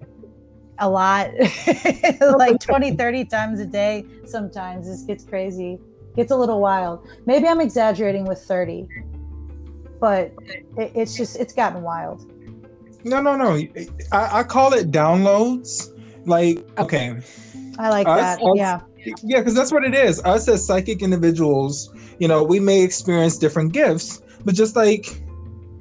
a 0.77 0.89
lot, 0.89 1.31
like 2.21 2.61
20, 2.61 2.95
30 2.95 3.25
times 3.25 3.59
a 3.59 3.65
day? 3.65 4.05
Sometimes 4.23 4.87
this 4.87 5.01
gets 5.01 5.25
crazy, 5.25 5.81
gets 6.15 6.31
a 6.31 6.37
little 6.37 6.61
wild. 6.61 7.05
Maybe 7.25 7.45
I'm 7.45 7.59
exaggerating 7.59 8.23
with 8.23 8.39
30, 8.39 8.87
but 9.99 10.31
it, 10.77 10.93
it's 10.95 11.17
just 11.17 11.35
it's 11.35 11.51
gotten 11.51 11.81
wild. 11.81 12.31
No, 13.03 13.21
no, 13.21 13.35
no. 13.35 13.55
I, 14.11 14.39
I 14.39 14.43
call 14.43 14.73
it 14.73 14.91
downloads. 14.91 15.95
Like, 16.25 16.67
okay, 16.77 17.19
I 17.77 17.89
like 17.89 18.07
Us- 18.07 18.37
that. 18.37 18.41
us- 18.41 18.57
Yeah, 18.57 18.81
yeah, 19.23 19.39
because 19.39 19.55
that's 19.55 19.71
what 19.71 19.83
it 19.83 19.95
is. 19.95 20.21
Us 20.25 20.47
as 20.47 20.65
psychic 20.65 21.01
individuals, 21.01 21.93
you 22.19 22.27
know, 22.27 22.43
we 22.43 22.59
may 22.59 22.81
experience 22.83 23.37
different 23.37 23.71
gifts, 23.71 24.21
but 24.43 24.53
just 24.53 24.75
like 24.75 25.21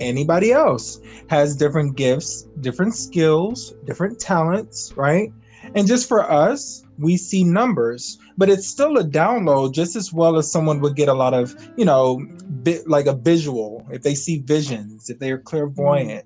anybody 0.01 0.53
else 0.53 1.01
has 1.29 1.57
different 1.57 1.97
gifts, 1.97 2.49
different 2.61 2.95
skills, 2.95 3.75
different 3.85 4.21
talents, 4.21 4.93
right? 4.97 5.33
And 5.75 5.87
just 5.87 6.09
for 6.09 6.31
us, 6.31 6.85
we 6.99 7.17
see 7.17 7.45
numbers, 7.45 8.19
but 8.37 8.49
it's 8.49 8.67
still 8.67 8.97
a 8.99 9.05
download 9.05 9.75
just 9.75 9.97
as 9.97 10.13
well 10.13 10.37
as 10.37 10.51
someone 10.51 10.81
would 10.81 10.97
get 10.97 11.09
a 11.09 11.15
lot 11.15 11.35
of, 11.35 11.55
you 11.77 11.85
know, 11.85 12.25
bit 12.63 12.89
like 12.89 13.07
a 13.07 13.15
visual 13.15 13.87
if 13.91 14.03
they 14.03 14.15
see 14.15 14.39
visions, 14.39 15.11
if 15.11 15.19
they're 15.19 15.39
clairvoyant. 15.39 16.25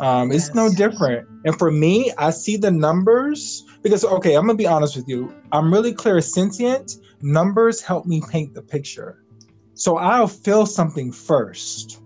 Um, 0.00 0.32
It's 0.32 0.54
no 0.54 0.70
different. 0.70 1.26
And 1.44 1.58
for 1.58 1.70
me, 1.70 2.12
I 2.18 2.30
see 2.30 2.56
the 2.56 2.70
numbers 2.70 3.64
because, 3.82 4.04
okay, 4.04 4.34
I'm 4.34 4.46
going 4.46 4.56
to 4.56 4.62
be 4.62 4.66
honest 4.66 4.96
with 4.96 5.08
you. 5.08 5.34
I'm 5.52 5.72
really 5.72 5.94
clairsentient. 5.94 7.00
Numbers 7.22 7.80
help 7.82 8.06
me 8.06 8.22
paint 8.30 8.54
the 8.54 8.62
picture. 8.62 9.22
So 9.74 9.96
I'll 9.96 10.28
feel 10.28 10.66
something 10.66 11.12
first. 11.12 12.02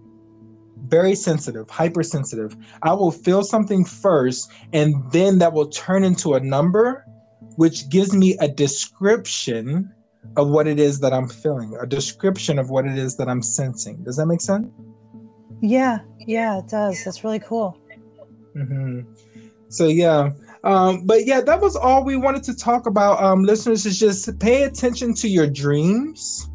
Very 0.89 1.15
sensitive, 1.15 1.71
hypersensitive. 1.71 2.57
I 2.83 2.93
will 2.93 3.13
feel 3.13 3.43
something 3.43 3.85
first, 3.85 4.51
and 4.73 4.95
then 5.11 5.39
that 5.39 5.53
will 5.53 5.69
turn 5.69 6.05
into 6.05 6.35
a 6.35 6.41
number, 6.41 7.07
which 7.57 7.89
gives 7.89 8.15
me 8.15 8.37
a 8.41 8.49
description 8.49 9.91
of 10.37 10.49
what 10.49 10.67
it 10.67 10.79
is 10.79 11.01
that 11.01 11.13
I'm 11.13 11.29
feeling, 11.29 11.77
a 11.81 11.87
description 11.87 12.59
of 12.59 12.71
what 12.71 12.87
it 12.87 12.99
is 12.99 13.17
that 13.17 13.29
I'm 13.29 13.43
sensing. 13.43 14.03
Does 14.05 14.17
that 14.17 14.27
make 14.27 14.41
sense? 14.41 14.67
Yeah, 15.63 16.01
yeah. 16.19 16.59
It 16.59 16.69
does. 16.69 17.05
That's 17.05 17.25
really 17.25 17.41
cool. 17.41 17.79
hmm 18.55 19.01
So 19.69 19.87
yeah, 19.87 20.31
um, 20.65 21.07
but 21.07 21.25
yeah, 21.27 21.41
that 21.41 21.61
was 21.61 21.77
all 21.77 22.05
we 22.05 22.17
wanted 22.17 22.43
to 22.45 22.57
talk 22.57 22.87
about. 22.87 23.23
Um, 23.23 23.45
listeners, 23.45 23.87
is 23.87 23.99
just 23.99 24.39
pay 24.39 24.65
attention 24.65 25.15
to 25.15 25.29
your 25.29 25.47
dreams. 25.47 26.49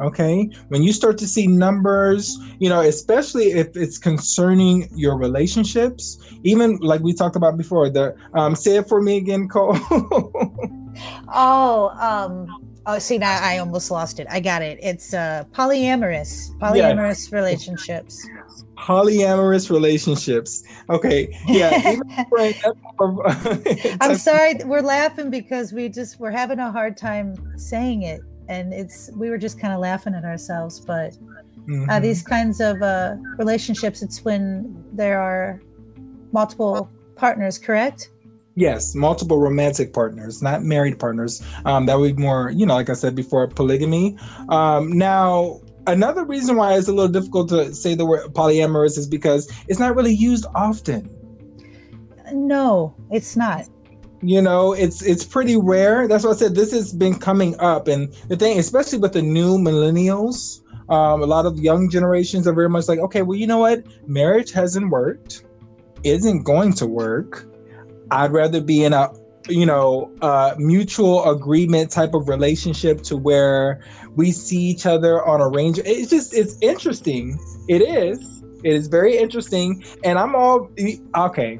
Okay, 0.00 0.50
when 0.68 0.82
you 0.82 0.92
start 0.92 1.16
to 1.18 1.26
see 1.26 1.46
numbers, 1.46 2.36
you 2.58 2.68
know, 2.68 2.80
especially 2.80 3.52
if 3.52 3.76
it's 3.76 3.96
concerning 3.96 4.88
your 4.92 5.16
relationships, 5.16 6.18
even 6.42 6.78
like 6.78 7.00
we 7.00 7.14
talked 7.14 7.36
about 7.36 7.56
before. 7.56 7.88
The 7.88 8.16
um, 8.34 8.56
say 8.56 8.78
it 8.78 8.88
for 8.88 9.00
me 9.00 9.18
again, 9.18 9.48
Cole. 9.48 9.78
Oh, 11.28 11.88
um, 11.98 12.63
oh, 12.86 12.98
see, 12.98 13.18
now 13.18 13.38
I 13.42 13.58
almost 13.58 13.90
lost 13.90 14.20
it. 14.20 14.26
I 14.30 14.40
got 14.40 14.62
it. 14.62 14.78
It's 14.82 15.14
uh, 15.14 15.44
polyamorous, 15.52 16.50
polyamorous 16.58 17.32
relationships. 17.32 18.26
Polyamorous 18.76 19.70
relationships. 19.70 20.62
Okay, 20.90 21.28
yeah. 21.46 21.78
even 21.92 22.26
for 22.28 22.38
a 22.38 22.52
type 22.52 22.76
of- 23.00 23.20
I'm 24.00 24.16
sorry, 24.16 24.54
we're 24.64 24.82
laughing 24.82 25.30
because 25.30 25.72
we 25.72 25.88
just 25.88 26.18
we're 26.20 26.30
having 26.30 26.58
a 26.58 26.70
hard 26.70 26.96
time 26.96 27.34
saying 27.58 28.02
it, 28.02 28.20
and 28.48 28.72
it's 28.74 29.10
we 29.16 29.30
were 29.30 29.38
just 29.38 29.58
kind 29.58 29.72
of 29.72 29.80
laughing 29.80 30.14
at 30.14 30.24
ourselves. 30.24 30.80
But 30.80 31.14
uh, 31.14 31.16
Mhm. 31.68 32.02
these 32.02 32.22
kinds 32.22 32.60
of 32.60 32.82
uh, 32.82 33.16
relationships, 33.38 34.02
it's 34.02 34.22
when 34.24 34.84
there 34.92 35.18
are 35.20 35.62
multiple 36.32 36.90
partners, 37.16 37.58
correct? 37.58 38.10
Yes, 38.56 38.94
multiple 38.94 39.38
romantic 39.38 39.92
partners, 39.92 40.40
not 40.40 40.62
married 40.62 40.98
partners. 40.98 41.42
Um, 41.64 41.86
that 41.86 41.98
would 41.98 42.16
be 42.16 42.22
more, 42.22 42.50
you 42.50 42.64
know, 42.66 42.74
like 42.74 42.88
I 42.88 42.92
said 42.92 43.16
before, 43.16 43.48
polygamy. 43.48 44.16
Um, 44.48 44.92
now, 44.92 45.60
another 45.88 46.24
reason 46.24 46.56
why 46.56 46.74
it's 46.76 46.86
a 46.86 46.92
little 46.92 47.10
difficult 47.10 47.48
to 47.48 47.74
say 47.74 47.94
the 47.94 48.06
word 48.06 48.32
polyamorous 48.32 48.96
is 48.96 49.08
because 49.08 49.50
it's 49.66 49.80
not 49.80 49.96
really 49.96 50.14
used 50.14 50.46
often. 50.54 51.10
No, 52.32 52.94
it's 53.10 53.36
not. 53.36 53.68
You 54.22 54.40
know, 54.40 54.72
it's 54.72 55.02
it's 55.02 55.24
pretty 55.24 55.56
rare. 55.56 56.08
That's 56.08 56.24
why 56.24 56.30
I 56.30 56.34
said 56.34 56.54
this 56.54 56.72
has 56.72 56.92
been 56.92 57.18
coming 57.18 57.58
up, 57.60 57.88
and 57.88 58.10
the 58.28 58.36
thing, 58.36 58.58
especially 58.58 58.98
with 58.98 59.12
the 59.12 59.20
new 59.20 59.58
millennials, 59.58 60.62
um, 60.88 61.22
a 61.22 61.26
lot 61.26 61.44
of 61.44 61.58
young 61.58 61.90
generations 61.90 62.46
are 62.46 62.54
very 62.54 62.68
much 62.68 62.88
like, 62.88 63.00
okay, 63.00 63.22
well, 63.22 63.36
you 63.36 63.46
know 63.46 63.58
what, 63.58 63.84
marriage 64.06 64.52
hasn't 64.52 64.90
worked, 64.90 65.44
isn't 66.04 66.44
going 66.44 66.72
to 66.74 66.86
work. 66.86 67.46
I'd 68.14 68.32
rather 68.32 68.60
be 68.60 68.84
in 68.84 68.92
a 68.92 69.10
you 69.48 69.66
know 69.66 70.10
mutual 70.58 71.28
agreement 71.30 71.90
type 71.90 72.14
of 72.14 72.28
relationship 72.28 73.02
to 73.02 73.16
where 73.16 73.84
we 74.16 74.32
see 74.32 74.60
each 74.60 74.86
other 74.86 75.24
on 75.26 75.40
a 75.40 75.48
range. 75.48 75.78
It's 75.84 76.10
just 76.10 76.32
it's 76.34 76.56
interesting. 76.60 77.38
It 77.68 77.82
is. 77.82 78.42
It 78.62 78.72
is 78.72 78.86
very 78.86 79.18
interesting, 79.18 79.84
and 80.04 80.18
I'm 80.18 80.34
all 80.34 80.70
okay 81.14 81.58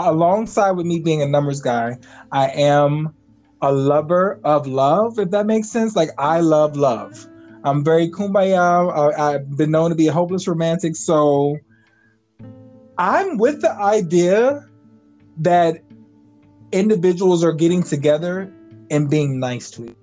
alongside 0.00 0.72
with 0.72 0.86
me 0.86 0.98
being 0.98 1.22
a 1.22 1.26
numbers 1.26 1.60
guy, 1.60 1.98
I 2.32 2.48
am 2.48 3.14
a 3.62 3.72
lover 3.72 4.40
of 4.44 4.66
love, 4.66 5.18
if 5.18 5.30
that 5.30 5.46
makes 5.46 5.68
sense. 5.68 5.94
Like 5.94 6.10
I 6.18 6.40
love 6.40 6.76
love. 6.76 7.26
I'm 7.64 7.84
very 7.84 8.08
kumbaya. 8.08 9.18
I've 9.18 9.56
been 9.56 9.70
known 9.70 9.90
to 9.90 9.96
be 9.96 10.08
a 10.08 10.12
hopeless 10.12 10.48
romantic. 10.48 10.96
So 10.96 11.58
I'm 12.96 13.36
with 13.36 13.60
the 13.60 13.72
idea 13.72 14.66
that 15.40 15.82
individuals 16.72 17.42
are 17.42 17.52
getting 17.52 17.82
together 17.82 18.52
and 18.90 19.10
being 19.10 19.40
nice 19.40 19.70
to 19.72 19.84
each 19.84 19.90
other. 19.90 19.96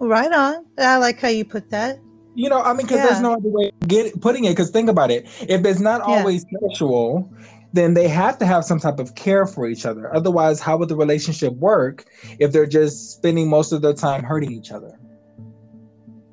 Right 0.00 0.32
on. 0.32 0.64
I 0.78 0.96
like 0.98 1.20
how 1.20 1.28
you 1.28 1.44
put 1.44 1.70
that. 1.70 1.98
You 2.34 2.48
know, 2.48 2.62
I 2.62 2.72
mean, 2.72 2.86
because 2.86 2.98
Yeah. 2.98 3.06
there's 3.06 3.20
no 3.20 3.32
other 3.32 3.48
way 3.48 3.72
of 3.82 3.88
get, 3.88 4.20
putting 4.20 4.44
it. 4.44 4.50
Because 4.50 4.70
think 4.70 4.88
about 4.88 5.10
it. 5.10 5.26
If 5.48 5.64
it's 5.64 5.80
not 5.80 6.02
Yeah. 6.08 6.18
always 6.18 6.44
sexual, 6.62 7.28
then 7.72 7.94
they 7.94 8.06
have 8.06 8.38
to 8.38 8.46
have 8.46 8.64
some 8.64 8.78
type 8.78 9.00
of 9.00 9.14
care 9.16 9.44
for 9.44 9.66
each 9.66 9.84
other. 9.84 10.14
Otherwise, 10.14 10.60
how 10.60 10.76
would 10.76 10.88
the 10.88 10.96
relationship 10.96 11.52
work 11.56 12.04
if 12.38 12.52
they're 12.52 12.64
just 12.66 13.10
spending 13.12 13.48
most 13.48 13.72
of 13.72 13.82
their 13.82 13.92
time 13.92 14.22
hurting 14.22 14.52
each 14.52 14.70
other? 14.70 14.98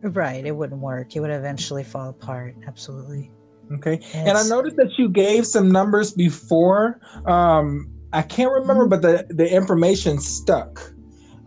Right. 0.03 0.45
It 0.45 0.55
wouldn't 0.55 0.79
work. 0.81 1.15
It 1.15 1.21
would 1.21 1.31
eventually 1.31 1.83
fall 1.83 2.09
apart. 2.09 2.55
Absolutely. 2.67 3.31
Okay. 3.73 3.99
And 4.13 4.37
I 4.37 4.47
noticed 4.47 4.77
that 4.77 4.97
you 4.97 5.09
gave 5.09 5.45
some 5.47 5.71
numbers 5.71 6.11
before. 6.11 6.99
Um, 7.25 7.89
I 8.13 8.21
can't 8.21 8.51
remember, 8.51 8.85
Mhm. 8.85 8.89
but 8.89 9.01
the, 9.01 9.25
the 9.29 9.51
information 9.51 10.19
stuck. 10.19 10.93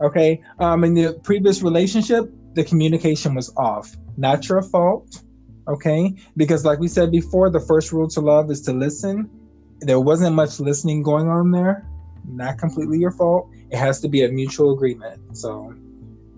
Okay. 0.00 0.40
Um, 0.58 0.84
in 0.84 0.94
the 0.94 1.14
previous 1.22 1.62
relationship, 1.62 2.30
the 2.54 2.64
communication 2.64 3.34
was 3.34 3.52
off. 3.56 3.96
Not 4.16 4.48
your 4.48 4.62
fault. 4.62 5.22
Okay. 5.68 6.14
Because, 6.36 6.64
like 6.64 6.78
we 6.80 6.88
said 6.88 7.10
before, 7.12 7.50
the 7.50 7.60
first 7.60 7.92
rule 7.92 8.08
to 8.08 8.20
love 8.20 8.50
is 8.50 8.60
to 8.62 8.72
listen. 8.72 9.30
There 9.80 10.00
wasn't 10.00 10.34
much 10.34 10.58
listening 10.60 11.02
going 11.02 11.28
on 11.28 11.50
there. 11.52 11.86
Not 12.26 12.58
completely 12.58 12.98
your 12.98 13.12
fault. 13.12 13.48
It 13.70 13.76
has 13.78 14.00
to 14.00 14.08
be 14.08 14.24
a 14.24 14.28
mutual 14.28 14.72
agreement. 14.72 15.36
So, 15.36 15.72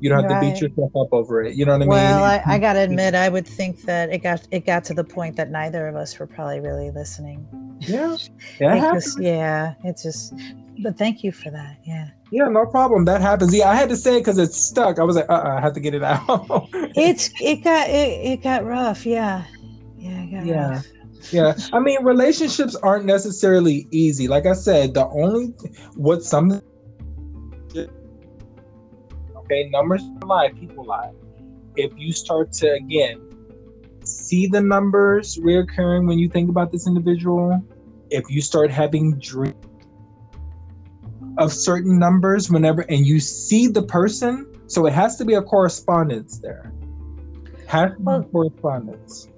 You 0.00 0.08
don't 0.08 0.22
have 0.24 0.40
to 0.40 0.40
beat 0.40 0.60
yourself 0.60 0.90
up 0.96 1.08
over 1.12 1.42
it. 1.42 1.54
You 1.56 1.64
know 1.66 1.72
what 1.72 1.76
I 1.82 1.84
mean? 1.84 1.88
well, 1.88 2.24
I, 2.24 2.42
I 2.46 2.58
gotta 2.66 2.80
admit, 2.80 3.14
I 3.14 3.28
would 3.28 3.46
think 3.46 3.82
that 3.82 4.10
it 4.10 4.18
got 4.22 4.46
it 4.50 4.66
got 4.66 4.84
to 4.84 4.94
the 4.94 5.04
point 5.04 5.36
that 5.36 5.50
neither 5.50 5.86
of 5.88 5.96
us 5.96 6.18
were 6.18 6.26
probably 6.26 6.60
really 6.60 6.90
listening. 6.90 7.46
yeah, 7.80 8.16
yeah, 8.60 8.94
it 8.96 9.04
yeah, 9.18 9.74
it's 9.84 10.02
just. 10.02 10.34
But 10.82 10.96
thank 10.96 11.22
you 11.22 11.30
for 11.30 11.50
that. 11.50 11.76
Yeah, 11.84 12.08
yeah, 12.32 12.48
no 12.48 12.64
problem. 12.64 13.04
That 13.04 13.20
happens. 13.20 13.54
Yeah, 13.54 13.68
I 13.68 13.74
had 13.74 13.90
to 13.90 13.96
say 13.96 14.16
it 14.16 14.20
because 14.20 14.38
it's 14.38 14.56
stuck. 14.56 14.98
I 14.98 15.02
was 15.04 15.16
like, 15.16 15.28
uh, 15.28 15.34
uh 15.34 15.56
I 15.58 15.60
have 15.60 15.74
to 15.74 15.80
get 15.80 15.94
it 15.94 16.02
out. 16.14 16.68
it's 16.96 17.30
it 17.40 17.62
got 17.62 17.88
it, 17.90 17.92
it 18.24 18.42
got 18.42 18.64
rough. 18.64 19.04
Yeah, 19.04 19.44
yeah, 19.98 20.22
it 20.22 20.30
got 20.30 20.46
Yeah. 20.46 20.70
rough. 20.70 20.86
yeah, 21.32 21.54
I 21.74 21.80
mean, 21.80 22.02
relationships 22.02 22.74
aren't 22.76 23.04
necessarily 23.04 23.86
easy. 23.90 24.26
Like 24.26 24.46
I 24.46 24.54
said, 24.54 24.94
the 24.94 25.06
only 25.08 25.48
what 25.96 26.22
some 26.22 26.62
okay 29.50 29.68
numbers 29.70 30.02
lie, 30.24 30.50
people 30.58 30.84
lie. 30.84 31.12
If 31.76 31.92
you 31.96 32.12
start 32.12 32.52
to 32.52 32.72
again 32.72 33.26
see 34.04 34.46
the 34.46 34.60
numbers 34.60 35.38
reoccurring 35.38 36.06
when 36.06 36.18
you 36.18 36.28
think 36.28 36.48
about 36.48 36.72
this 36.72 36.86
individual, 36.86 37.62
if 38.10 38.24
you 38.30 38.40
start 38.40 38.70
having 38.70 39.18
dreams 39.18 39.54
of 41.38 41.52
certain 41.52 41.98
numbers 41.98 42.50
whenever, 42.50 42.82
and 42.82 43.06
you 43.06 43.20
see 43.20 43.66
the 43.66 43.82
person, 43.82 44.46
so 44.66 44.86
it 44.86 44.92
has 44.92 45.16
to 45.16 45.24
be 45.24 45.34
a 45.34 45.42
correspondence 45.42 46.38
there. 46.38 46.72
Has 47.66 47.92
to 47.92 47.96
be 47.98 48.04
Well- 48.04 48.22
correspondence. 48.24 49.28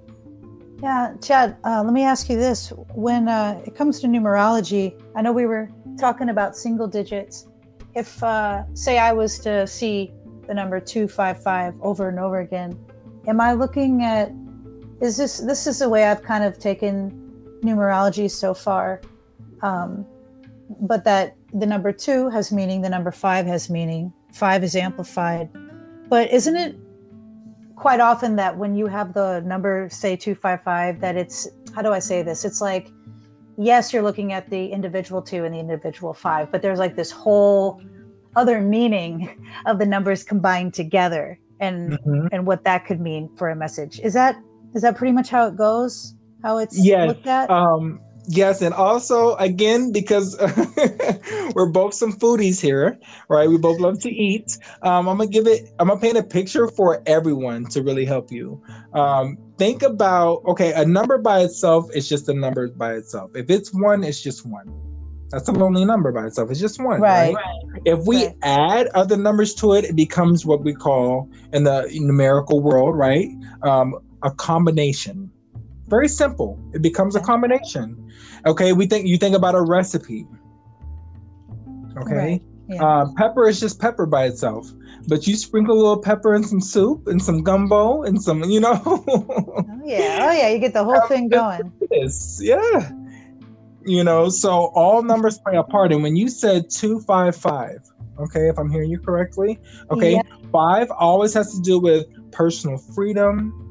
Yeah, 0.81 1.13
Chad. 1.21 1.55
Uh, 1.63 1.81
let 1.81 1.93
me 1.93 2.03
ask 2.03 2.29
you 2.29 2.35
this: 2.35 2.73
When 2.93 3.29
uh, 3.29 3.61
it 3.65 3.73
comes 3.73 4.01
to 4.01 4.07
numerology, 4.07 5.01
I 5.15 5.21
know 5.21 5.31
we 5.31 5.45
were 5.45 5.69
talking 5.97 6.27
about 6.27 6.57
single 6.57 6.87
digits. 6.87 7.47
If, 7.95 8.21
uh, 8.23 8.63
say, 8.73 8.97
I 8.97 9.13
was 9.13 9.39
to 9.39 9.67
see 9.67 10.13
the 10.47 10.53
number 10.53 10.79
two 10.79 11.07
five 11.07 11.41
five 11.41 11.73
over 11.81 12.09
and 12.09 12.19
over 12.19 12.39
again, 12.39 12.77
am 13.27 13.39
I 13.39 13.53
looking 13.53 14.03
at? 14.03 14.31
Is 15.01 15.17
this 15.17 15.39
this 15.39 15.67
is 15.67 15.79
the 15.79 15.89
way 15.89 16.05
I've 16.05 16.23
kind 16.23 16.43
of 16.43 16.59
taken 16.59 17.11
numerology 17.61 18.29
so 18.29 18.53
far, 18.53 19.01
um, 19.61 20.05
but 20.81 21.03
that 21.03 21.35
the 21.53 21.65
number 21.65 21.91
two 21.91 22.29
has 22.29 22.51
meaning, 22.51 22.81
the 22.81 22.89
number 22.89 23.11
five 23.11 23.45
has 23.45 23.69
meaning. 23.69 24.13
Five 24.33 24.63
is 24.63 24.75
amplified, 24.75 25.49
but 26.09 26.31
isn't 26.31 26.55
it 26.55 26.75
quite 27.75 27.99
often 27.99 28.35
that 28.35 28.57
when 28.57 28.75
you 28.75 28.87
have 28.87 29.13
the 29.13 29.41
number 29.41 29.89
say 29.89 30.15
255 30.15 30.99
that 30.99 31.15
it's 31.15 31.47
how 31.75 31.81
do 31.81 31.91
i 31.91 31.99
say 31.99 32.21
this 32.21 32.45
it's 32.45 32.61
like 32.61 32.89
yes 33.57 33.93
you're 33.93 34.03
looking 34.03 34.33
at 34.33 34.49
the 34.49 34.67
individual 34.67 35.21
two 35.21 35.45
and 35.45 35.53
the 35.53 35.59
individual 35.59 36.13
five 36.13 36.51
but 36.51 36.61
there's 36.61 36.79
like 36.79 36.95
this 36.95 37.11
whole 37.11 37.79
other 38.35 38.59
meaning 38.61 39.29
of 39.65 39.77
the 39.79 39.85
numbers 39.85 40.23
combined 40.23 40.73
together 40.73 41.39
and 41.59 41.99
Mhm. 41.99 42.29
and 42.31 42.47
what 42.47 42.63
that 42.63 42.85
could 42.85 42.99
mean 42.99 43.29
for 43.37 43.49
a 43.49 43.55
message. 43.55 43.99
Is 44.01 44.13
that 44.13 44.35
is 44.73 44.81
that 44.81 44.95
pretty 44.95 45.11
much 45.13 45.29
how 45.29 45.47
it 45.47 45.55
goes? 45.55 46.15
How 46.41 46.57
it's 46.57 46.77
Yes, 46.77 47.07
looked 47.07 47.27
at? 47.27 47.49
Um, 47.49 47.99
yes, 48.27 48.61
and 48.61 48.73
also 48.73 49.35
again 49.35 49.91
because 49.91 50.37
we're 51.55 51.69
both 51.69 51.93
some 51.93 52.13
foodies 52.13 52.59
here, 52.61 52.97
right? 53.29 53.49
We 53.49 53.57
both 53.57 53.79
love 53.79 53.99
to 54.01 54.09
eat. 54.09 54.57
Um, 54.81 55.07
I'm 55.07 55.17
gonna 55.17 55.29
give 55.29 55.47
it. 55.47 55.69
I'm 55.79 55.87
gonna 55.87 55.99
paint 55.99 56.17
a 56.17 56.23
picture 56.23 56.67
for 56.67 57.01
everyone 57.05 57.65
to 57.67 57.81
really 57.81 58.05
help 58.05 58.31
you. 58.31 58.61
Um, 58.93 59.37
think 59.57 59.81
about 59.81 60.41
okay, 60.47 60.73
a 60.73 60.85
number 60.85 61.17
by 61.17 61.41
itself 61.41 61.89
is 61.93 62.07
just 62.09 62.29
a 62.29 62.33
number 62.33 62.67
by 62.69 62.93
itself. 62.93 63.31
If 63.35 63.49
it's 63.49 63.73
one, 63.73 64.03
it's 64.03 64.21
just 64.21 64.45
one. 64.45 64.71
That's 65.31 65.47
a 65.49 65.51
lonely 65.51 65.83
number 65.83 66.11
by 66.11 66.27
itself. 66.27 66.51
It's 66.51 66.59
just 66.59 66.79
one, 66.79 67.01
Right. 67.01 67.33
right? 67.33 67.81
If 67.85 68.05
we 68.05 68.25
Right. 68.25 68.35
add 68.43 68.87
other 68.93 69.17
numbers 69.17 69.55
to 69.55 69.73
it, 69.73 69.83
it 69.85 69.95
becomes 69.95 70.45
what 70.45 70.63
we 70.63 70.75
call 70.75 71.27
in 71.53 71.63
the 71.63 71.89
numerical 71.91 72.61
world, 72.61 72.95
right? 72.95 73.29
Um, 73.63 73.95
a 74.21 74.29
combination. 74.29 75.31
Very 75.93 76.07
simple. 76.07 76.57
It 76.73 76.81
becomes 76.81 77.15
a 77.15 77.19
combination. 77.19 78.11
Okay, 78.47 78.73
we 78.73 78.87
think 78.87 79.05
you 79.05 79.15
think 79.15 79.35
about 79.35 79.53
a 79.53 79.61
recipe. 79.61 80.25
Okay, 81.95 82.15
Right. 82.15 82.41
Yeah. 82.67 82.83
uh, 82.83 83.05
pepper 83.15 83.47
is 83.47 83.59
just 83.59 83.79
pepper 83.79 84.07
by 84.07 84.25
itself, 84.25 84.65
but 85.07 85.27
you 85.27 85.35
sprinkle 85.35 85.75
a 85.75 85.79
little 85.79 86.01
pepper 86.01 86.33
in 86.33 86.43
some 86.43 86.61
soup 86.61 87.05
and 87.05 87.21
some 87.21 87.43
gumbo 87.43 88.01
and 88.01 88.19
some, 88.19 88.43
you 88.45 88.59
know, 88.59 88.81
oh 88.85 89.65
yeah 89.85 90.25
oh 90.27 90.31
yeah 90.31 90.49
you 90.49 90.57
get 90.57 90.73
the 90.73 90.83
whole 90.83 91.01
thing 91.01 91.29
going 91.37 91.71
this, 91.91 92.39
yeah, 92.41 92.89
you 93.85 94.03
know. 94.03 94.29
So 94.29 94.71
all 94.73 95.03
numbers 95.03 95.37
play 95.37 95.57
a 95.57 95.63
part. 95.63 95.91
And 95.93 96.01
when 96.01 96.15
you 96.15 96.27
said 96.27 96.71
two 96.71 97.01
five 97.01 97.35
five, 97.35 97.81
okay, 98.17 98.49
if 98.49 98.57
I'm 98.57 98.71
hearing 98.71 98.89
you 98.89 98.99
correctly, 98.99 99.59
okay, 99.91 100.13
Yeah. 100.13 100.21
five 100.51 100.89
always 100.89 101.35
has 101.35 101.53
to 101.53 101.61
do 101.61 101.77
with 101.77 102.07
personal 102.31 102.79
freedom. 102.95 103.62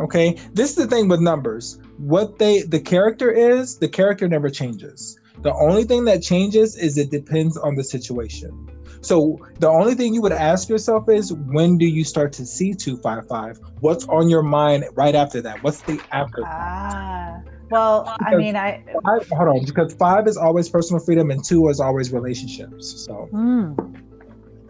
Okay, 0.00 0.36
this 0.52 0.70
is 0.70 0.76
the 0.76 0.86
thing 0.86 1.08
with 1.08 1.20
numbers. 1.20 1.78
What 1.98 2.38
they 2.38 2.62
the 2.62 2.80
character 2.80 3.30
is, 3.30 3.78
the 3.78 3.88
character 3.88 4.28
never 4.28 4.50
changes. 4.50 5.18
The 5.42 5.52
only 5.54 5.84
thing 5.84 6.04
that 6.04 6.22
changes 6.22 6.76
is 6.76 6.98
it 6.98 7.10
depends 7.10 7.56
on 7.56 7.74
the 7.74 7.84
situation. 7.84 8.68
So 9.00 9.36
the 9.58 9.68
only 9.68 9.94
thing 9.94 10.14
you 10.14 10.22
would 10.22 10.32
ask 10.32 10.68
yourself 10.68 11.08
is 11.08 11.32
when 11.32 11.76
do 11.76 11.86
you 11.86 12.04
start 12.04 12.32
to 12.34 12.46
see 12.46 12.72
255? 12.72 13.58
What's 13.80 14.04
on 14.06 14.28
your 14.28 14.42
mind 14.42 14.84
right 14.94 15.16
after 15.16 15.42
that? 15.42 15.62
What's 15.62 15.82
the 15.82 16.00
after? 16.12 16.44
ah 16.46 17.40
well 17.70 18.14
i 18.20 18.34
mean 18.36 18.54
i 18.54 18.84
Five, 19.02 19.28
hold 19.30 19.48
on, 19.48 19.64
because 19.64 19.94
five 19.94 20.28
is 20.28 20.36
always 20.36 20.68
personal 20.68 21.02
freedom 21.02 21.30
and 21.30 21.42
two 21.42 21.68
is 21.68 21.80
always 21.80 22.12
relationships. 22.12 23.04
So 23.06 23.28
Mm. 23.32 24.02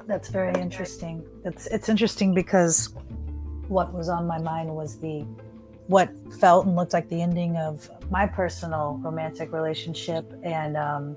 That's 0.06 0.28
very 0.28 0.60
interesting. 0.60 1.24
It's 1.44 1.66
it's 1.68 1.88
interesting 1.88 2.34
because 2.34 2.94
what 3.72 3.92
was 3.92 4.08
on 4.08 4.26
my 4.26 4.38
mind 4.38 4.68
was 4.74 4.98
the 4.98 5.26
what 5.88 6.10
felt 6.38 6.66
and 6.66 6.76
looked 6.76 6.92
like 6.92 7.08
the 7.08 7.20
ending 7.20 7.56
of 7.56 7.90
my 8.10 8.26
personal 8.26 9.00
romantic 9.02 9.52
relationship 9.52 10.32
and 10.42 10.76
um 10.76 11.16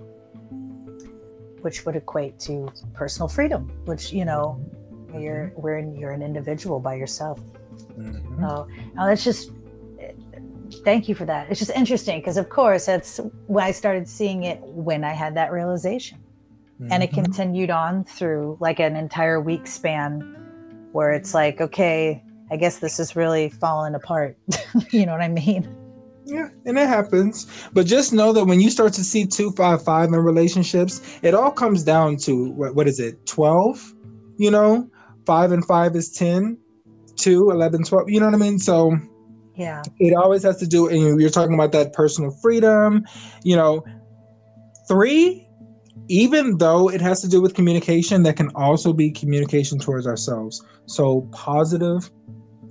which 1.62 1.86
would 1.86 1.96
equate 1.96 2.38
to 2.40 2.72
personal 2.94 3.28
freedom, 3.28 3.72
which 3.86 4.14
you 4.14 4.24
know 4.24 4.60
you're 5.18 5.52
we're 5.56 5.78
in, 5.78 5.96
you're 5.96 6.12
an 6.12 6.22
individual 6.22 6.80
by 6.80 6.94
yourself. 6.96 7.40
mhm. 7.98 8.40
So 8.40 8.68
now 8.96 9.06
that's 9.08 9.24
just 9.24 9.52
thank 10.84 11.08
you 11.10 11.16
for 11.16 11.26
that. 11.26 11.50
It's 11.50 11.60
just 11.60 11.72
interesting 11.72 12.20
because 12.20 12.38
of 12.38 12.50
course 12.50 12.86
that's 12.86 13.20
when 13.48 13.64
I 13.64 13.72
started 13.72 14.08
seeing 14.08 14.44
it 14.44 14.60
when 14.62 15.04
I 15.04 15.14
had 15.14 15.36
that 15.36 15.52
realization 15.52 16.20
and 16.92 17.02
it 17.04 17.12
Mhm. 17.12 17.24
continued 17.24 17.72
on 17.72 18.04
through 18.04 18.58
like 18.60 18.80
an 18.80 18.96
entire 18.96 19.40
week 19.40 19.66
span 19.68 20.10
where 20.92 21.12
it's 21.12 21.34
like 21.34 21.62
okay 21.62 22.24
i 22.52 22.58
guess 22.58 22.80
this 22.80 23.00
is 23.00 23.16
really 23.16 23.50
falling 23.50 23.96
apart 23.96 24.38
you 24.92 25.06
know 25.06 25.12
what 25.12 25.22
i 25.22 25.28
mean 25.28 25.68
Yeah, 26.28 26.50
and 26.66 26.76
it 26.76 26.88
happens. 26.88 27.46
But 27.74 27.86
just 27.86 28.12
know 28.12 28.34
that 28.34 28.46
when 28.46 28.60
you 28.60 28.72
start 28.72 28.94
to 28.94 29.04
see 29.04 29.28
255 29.28 30.10
in 30.10 30.16
relationships, 30.16 31.20
it 31.22 31.36
all 31.36 31.52
comes 31.52 31.84
down 31.84 32.18
to 32.26 32.50
what, 32.54 32.74
what 32.74 32.88
is 32.88 33.00
it, 33.00 33.24
12? 33.28 33.94
You 34.38 34.50
know, 34.50 34.90
5 35.28 35.52
and 35.52 35.64
5 35.64 35.96
is 35.96 36.10
10, 36.12 36.58
2, 37.18 37.52
11, 37.52 37.84
12. 37.84 38.10
You 38.10 38.20
know 38.20 38.26
what 38.26 38.34
I 38.34 38.40
mean? 38.40 38.58
So 38.58 38.98
yeah 39.56 39.82
it 40.00 40.14
always 40.16 40.44
has 40.44 40.58
to 40.58 40.68
do, 40.68 40.88
and 40.90 41.20
you're 41.20 41.30
talking 41.30 41.54
about 41.54 41.72
that 41.72 41.94
personal 41.94 42.32
freedom. 42.42 43.06
You 43.44 43.56
know, 43.56 43.84
3, 44.88 45.45
even 46.08 46.58
though 46.58 46.90
it 46.90 47.02
has 47.02 47.22
to 47.22 47.28
do 47.28 47.42
with 47.42 47.54
communication, 47.54 48.24
that 48.24 48.38
can 48.38 48.50
also 48.56 48.94
be 48.94 49.12
communication 49.12 49.80
towards 49.80 50.08
ourselves. 50.08 50.64
So 50.86 51.22
positive 51.32 52.10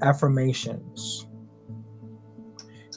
affirmations. 0.03 1.27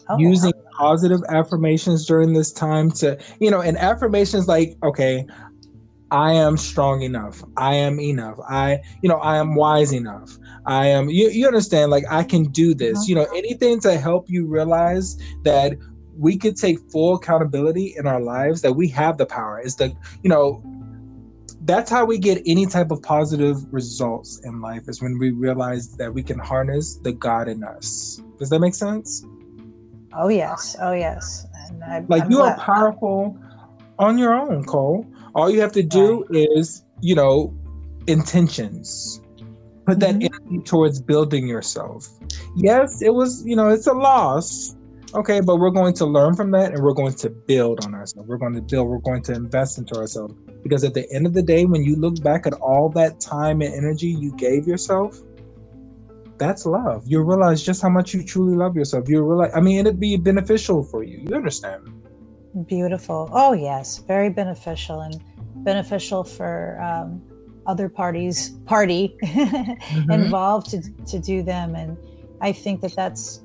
Oh, 0.10 0.17
using 0.17 0.54
positive 0.78 1.21
affirmations 1.30 2.06
during 2.06 2.34
this 2.34 2.52
time 2.54 2.91
to 2.91 3.17
you 3.39 3.52
know 3.52 3.62
and 3.62 3.78
affirmations 3.78 4.47
like 4.47 4.78
okay 4.84 5.26
i 6.12 6.32
am 6.32 6.56
strong 6.56 7.02
enough. 7.02 7.43
I 7.58 7.73
am 7.76 8.00
enough. 8.00 8.38
I 8.47 8.80
you 9.02 9.10
know 9.10 9.17
i 9.17 9.38
am 9.38 9.56
wise 9.56 9.91
enough. 9.91 10.38
I 10.65 10.88
am 10.88 11.10
you, 11.10 11.30
you 11.30 11.45
understand 11.47 11.91
like 11.91 12.06
i 12.10 12.23
can 12.23 12.43
do 12.52 12.73
this. 12.73 13.00
Mhm. 13.00 13.10
you 13.10 13.15
know 13.15 13.28
anything 13.36 13.82
to 13.82 13.97
help 13.97 14.30
you 14.30 14.45
realize 14.45 15.17
that 15.43 15.73
we 16.17 16.38
could 16.38 16.56
take 16.58 16.80
full 16.91 17.15
accountability 17.15 17.93
in 17.97 18.08
our 18.08 18.21
lives 18.21 18.62
that 18.62 18.73
we 18.73 18.88
have 18.88 19.17
the 19.17 19.25
power 19.25 19.60
is 19.60 19.75
the 19.75 19.93
you 20.23 20.30
know 20.30 20.63
that's 21.62 21.89
how 21.89 22.06
we 22.06 22.17
get 22.17 22.41
any 22.45 22.65
type 22.65 22.91
of 22.91 23.01
positive 23.01 23.58
results 23.71 24.39
in 24.43 24.62
life 24.62 24.84
is 24.88 25.01
when 25.01 25.17
we 25.17 25.32
realize 25.32 25.95
that 25.97 26.13
we 26.13 26.23
can 26.23 26.39
harness 26.39 26.97
the 27.03 27.12
god 27.12 27.47
in 27.47 27.63
us 27.63 28.21
does 28.39 28.49
that 28.49 28.60
make 28.60 28.75
sense 28.75 29.25
oh 30.13 30.30
yes 30.30 30.75
oh 30.82 30.93
yes 30.93 31.45
and 31.67 31.84
I, 31.84 32.06
like 32.08 32.23
I'm 32.23 32.32
you 32.32 32.41
are 32.41 32.58
powerful 32.58 33.38
on 33.99 34.17
your 34.17 34.34
own, 34.34 34.63
Cole. 34.63 35.06
All 35.36 35.49
you 35.49 35.60
have 35.62 35.71
to 35.73 35.84
do 35.84 36.25
is, 36.30 36.84
you 37.01 37.15
know, 37.15 37.53
intentions. 38.08 39.21
Put 39.86 39.99
that 39.99 40.15
Mhm. 40.15 40.30
energy 40.30 40.63
towards 40.65 41.01
building 41.01 41.47
yourself. 41.47 42.08
Yes, 42.56 43.01
it 43.01 43.13
was, 43.13 43.43
you 43.45 43.56
know, 43.56 43.69
it's 43.69 43.88
a 43.88 43.93
loss, 43.93 44.75
Okay, 45.13 45.39
but 45.39 45.55
we're 45.57 45.69
going 45.69 45.93
to 45.93 46.05
learn 46.05 46.35
from 46.35 46.51
that 46.51 46.73
and 46.73 46.83
we're 46.83 46.93
going 46.93 47.13
to 47.13 47.29
build 47.29 47.85
on 47.85 47.95
ourselves. 47.95 48.27
We're 48.27 48.37
going 48.37 48.55
to 48.55 48.61
build, 48.61 48.89
we're 48.89 48.97
going 48.99 49.23
to 49.23 49.33
invest 49.33 49.77
into 49.77 49.95
ourselves. 49.95 50.33
Because 50.63 50.83
at 50.83 50.93
the 50.93 51.09
end 51.13 51.25
of 51.25 51.33
the 51.33 51.41
day, 51.41 51.65
when 51.65 51.83
you 51.83 51.95
look 51.95 52.21
back 52.21 52.45
at 52.45 52.53
all 52.53 52.89
that 52.89 53.21
time 53.21 53.61
and 53.61 53.73
energy 53.73 54.07
you 54.07 54.33
gave 54.35 54.67
yourself, 54.67 55.21
that's 56.37 56.65
love. 56.65 57.03
You 57.05 57.21
realize 57.21 57.63
just 57.63 57.81
how 57.81 57.89
much 57.89 58.13
you 58.13 58.23
truly 58.23 58.55
love 58.55 58.75
yourself. 58.75 59.07
You 59.07 59.23
realize, 59.23 59.51
I 59.55 59.61
mean, 59.61 59.79
it'd 59.79 59.99
be 59.99 60.17
beneficial 60.17 60.83
for 60.83 61.03
you. 61.03 61.25
You 61.27 61.35
understand? 61.35 61.87
Beautiful. 62.67 63.29
Oh, 63.31 63.53
yes. 63.53 63.99
Very 63.99 64.29
beneficial 64.29 65.01
and 65.01 65.21
beneficial 65.63 66.23
for 66.23 66.79
um, 66.81 67.21
other 67.65 67.87
parties, 67.87 68.49
party 68.65 69.15
mm-hmm. 69.23 70.11
involved 70.11 70.69
to, 70.71 70.81
to 71.05 71.19
do 71.19 71.43
them. 71.43 71.75
And 71.75 71.97
I 72.41 72.51
think 72.51 72.81
that 72.81 72.95
that's 72.95 73.41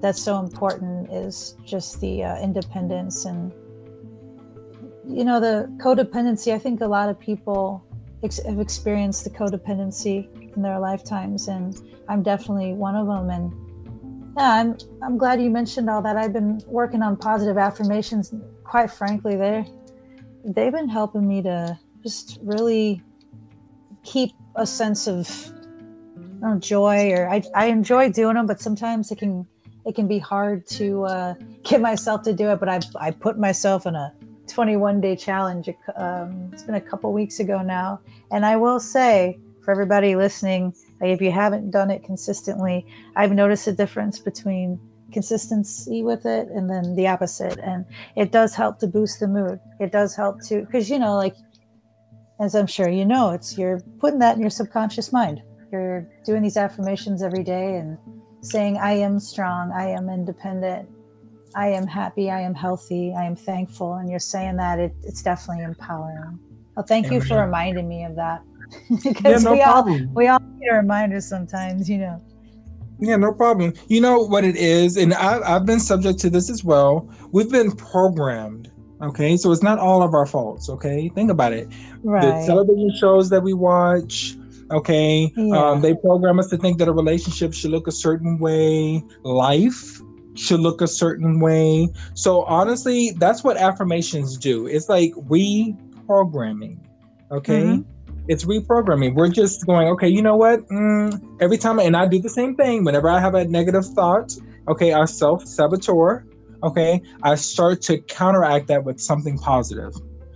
that's 0.00 0.20
so 0.22 0.38
important 0.38 1.12
is 1.12 1.56
just 1.64 2.00
the 2.00 2.24
uh, 2.24 2.40
independence 2.40 3.24
and 3.24 3.52
you 5.06 5.24
know 5.24 5.40
the 5.40 5.70
codependency. 5.78 6.52
I 6.52 6.58
think 6.58 6.80
a 6.80 6.86
lot 6.86 7.08
of 7.08 7.18
people 7.18 7.84
ex- 8.22 8.44
have 8.44 8.60
experienced 8.60 9.24
the 9.24 9.30
codependency 9.30 10.28
in 10.54 10.62
their 10.62 10.78
lifetimes 10.78 11.48
and 11.48 11.80
i'm 12.08 12.22
definitely 12.22 12.72
one 12.72 12.96
of 12.96 13.06
them. 13.06 13.30
And 13.30 13.52
yeah 14.36 14.52
i'm 14.54 14.76
i'm 15.02 15.18
glad 15.18 15.42
you 15.42 15.50
mentioned 15.50 15.90
all 15.90 16.02
that. 16.02 16.16
I've 16.16 16.32
been 16.32 16.60
working 16.66 17.02
on 17.02 17.16
positive 17.16 17.58
affirmations 17.58 18.32
quite 18.64 18.90
frankly 18.90 19.36
they 19.36 19.66
they've 20.44 20.72
been 20.72 20.88
helping 20.88 21.26
me 21.26 21.42
to 21.42 21.78
just 22.02 22.38
really 22.42 23.02
keep 24.02 24.30
a 24.56 24.66
sense 24.66 25.06
of 25.06 25.28
know, 26.40 26.58
joy 26.58 27.12
or 27.12 27.28
I, 27.28 27.42
I 27.54 27.66
enjoy 27.66 28.10
doing 28.10 28.34
them 28.34 28.46
but 28.46 28.60
sometimes 28.60 29.10
it 29.10 29.18
can 29.18 29.46
it 29.86 29.94
can 29.94 30.06
be 30.06 30.18
hard 30.18 30.66
to 30.68 31.04
uh, 31.04 31.34
get 31.62 31.80
myself 31.80 32.22
to 32.22 32.32
do 32.32 32.50
it, 32.50 32.60
but 32.60 32.68
I 32.68 32.80
I 33.00 33.10
put 33.10 33.38
myself 33.38 33.86
in 33.86 33.94
a 33.94 34.12
21 34.46 35.00
day 35.00 35.16
challenge. 35.16 35.68
Um, 35.96 36.50
it's 36.52 36.62
been 36.62 36.74
a 36.74 36.80
couple 36.80 37.12
weeks 37.12 37.40
ago 37.40 37.62
now, 37.62 38.00
and 38.30 38.44
I 38.44 38.56
will 38.56 38.80
say 38.80 39.38
for 39.64 39.70
everybody 39.70 40.16
listening, 40.16 40.74
if 41.00 41.20
you 41.20 41.30
haven't 41.30 41.70
done 41.70 41.90
it 41.90 42.02
consistently, 42.02 42.86
I've 43.16 43.32
noticed 43.32 43.66
a 43.66 43.72
difference 43.72 44.18
between 44.18 44.80
consistency 45.12 46.02
with 46.02 46.24
it 46.24 46.48
and 46.48 46.70
then 46.70 46.94
the 46.94 47.08
opposite, 47.08 47.58
and 47.58 47.84
it 48.16 48.32
does 48.32 48.54
help 48.54 48.78
to 48.80 48.86
boost 48.86 49.20
the 49.20 49.28
mood. 49.28 49.60
It 49.78 49.92
does 49.92 50.14
help 50.14 50.40
to 50.48 50.62
because 50.62 50.90
you 50.90 50.98
know 50.98 51.16
like 51.16 51.34
as 52.40 52.54
I'm 52.54 52.66
sure 52.66 52.88
you 52.88 53.04
know, 53.04 53.30
it's 53.30 53.56
you're 53.58 53.80
putting 53.98 54.18
that 54.20 54.34
in 54.34 54.40
your 54.40 54.50
subconscious 54.50 55.12
mind. 55.12 55.42
You're 55.70 56.08
doing 56.24 56.42
these 56.42 56.56
affirmations 56.56 57.22
every 57.22 57.44
day 57.44 57.76
and 57.76 57.98
saying, 58.42 58.78
I 58.78 58.92
am 58.92 59.18
strong, 59.18 59.72
I 59.72 59.88
am 59.88 60.08
independent, 60.08 60.88
I 61.54 61.68
am 61.68 61.86
happy, 61.86 62.30
I 62.30 62.40
am 62.40 62.54
healthy, 62.54 63.14
I 63.16 63.24
am 63.24 63.36
thankful. 63.36 63.94
And 63.94 64.10
you're 64.10 64.18
saying 64.18 64.56
that 64.56 64.78
it, 64.78 64.94
it's 65.02 65.22
definitely 65.22 65.64
empowering. 65.64 66.38
Well, 66.76 66.86
thank 66.86 67.10
you 67.10 67.20
for 67.20 67.40
reminding 67.44 67.88
me 67.88 68.04
of 68.04 68.16
that. 68.16 68.42
because 69.02 69.22
yeah, 69.24 69.38
no 69.38 69.52
we 69.52 69.62
problem. 69.62 70.08
all 70.08 70.14
we 70.14 70.28
all 70.28 70.40
need 70.58 70.68
a 70.68 70.76
reminder 70.76 71.20
sometimes, 71.20 71.88
you 71.88 71.98
know. 71.98 72.22
Yeah, 73.00 73.16
no 73.16 73.32
problem. 73.32 73.72
You 73.88 74.00
know 74.00 74.20
what 74.20 74.44
it 74.44 74.56
is, 74.56 74.96
and 74.96 75.14
I, 75.14 75.40
I've 75.40 75.64
been 75.64 75.80
subject 75.80 76.18
to 76.20 76.30
this 76.30 76.50
as 76.50 76.62
well. 76.62 77.08
We've 77.32 77.50
been 77.50 77.72
programmed 77.72 78.70
Okay, 79.02 79.36
so 79.38 79.50
it's 79.50 79.62
not 79.62 79.78
all 79.78 80.02
of 80.02 80.12
our 80.12 80.26
faults. 80.26 80.68
Okay, 80.68 81.08
think 81.14 81.30
about 81.30 81.52
it. 81.52 81.68
Right. 82.02 82.22
The 82.22 82.46
television 82.46 82.92
shows 82.98 83.30
that 83.30 83.42
we 83.42 83.54
watch, 83.54 84.36
Okay. 84.70 85.32
Yeah. 85.36 85.56
Um, 85.56 85.80
they 85.80 85.94
program 85.94 86.38
us 86.38 86.48
to 86.48 86.56
think 86.56 86.78
that 86.78 86.88
a 86.88 86.92
relationship 86.92 87.52
should 87.52 87.70
look 87.70 87.86
a 87.86 87.92
certain 87.92 88.38
way, 88.38 89.02
life 89.24 90.00
should 90.34 90.60
look 90.60 90.80
a 90.80 90.86
certain 90.86 91.40
way. 91.40 91.88
So 92.14 92.42
honestly, 92.42 93.12
that's 93.18 93.42
what 93.42 93.56
affirmations 93.56 94.36
do. 94.36 94.66
It's 94.66 94.88
like 94.88 95.12
reprogramming. 95.12 96.78
Okay. 97.30 97.62
Mm-hmm. 97.62 97.82
It's 98.28 98.44
reprogramming. 98.44 99.14
We're 99.14 99.28
just 99.28 99.66
going, 99.66 99.88
okay, 99.88 100.08
you 100.08 100.22
know 100.22 100.36
what? 100.36 100.66
Mm, 100.68 101.40
every 101.40 101.58
time, 101.58 101.80
and 101.80 101.96
I 101.96 102.06
do 102.06 102.20
the 102.20 102.28
same 102.28 102.54
thing 102.54 102.84
whenever 102.84 103.08
I 103.08 103.18
have 103.18 103.34
a 103.34 103.44
negative 103.44 103.84
thought, 103.86 104.36
okay, 104.68 104.92
I 104.92 105.04
self 105.06 105.46
saboteur, 105.46 106.24
okay, 106.62 107.02
I 107.22 107.34
start 107.34 107.82
to 107.82 107.98
counteract 108.02 108.68
that 108.68 108.84
with 108.84 109.00
something 109.00 109.36
positive. 109.36 109.94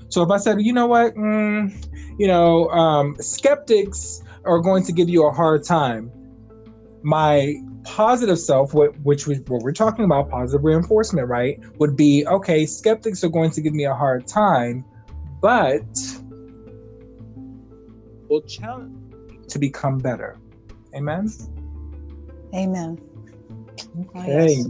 So 0.08 0.22
if 0.22 0.30
I 0.30 0.38
said, 0.38 0.60
you 0.60 0.72
know 0.72 0.86
what, 0.86 1.14
mm, 1.14 1.72
you 2.18 2.26
know, 2.26 2.68
um, 2.70 3.16
skeptics 3.20 4.22
are 4.44 4.58
going 4.58 4.84
to 4.84 4.92
give 4.92 5.08
you 5.08 5.26
a 5.26 5.32
hard 5.32 5.64
time. 5.64 6.10
My 7.02 7.54
positive 7.84 8.38
self, 8.38 8.72
which 8.74 9.26
we, 9.26 9.36
what 9.46 9.62
we're 9.62 9.72
talking 9.72 10.04
about, 10.04 10.30
positive 10.30 10.64
reinforcement, 10.64 11.28
right, 11.28 11.60
would 11.78 11.96
be 11.96 12.26
okay, 12.26 12.66
skeptics 12.66 13.22
are 13.24 13.28
going 13.28 13.50
to 13.50 13.60
give 13.60 13.74
me 13.74 13.84
a 13.84 13.94
hard 13.94 14.26
time, 14.26 14.84
but 15.40 15.84
will 18.28 18.42
challenge 18.42 18.96
to 19.48 19.58
become 19.58 19.98
better. 19.98 20.38
Amen. 20.94 21.30
Amen. 22.54 22.98
Okay. 24.00 24.64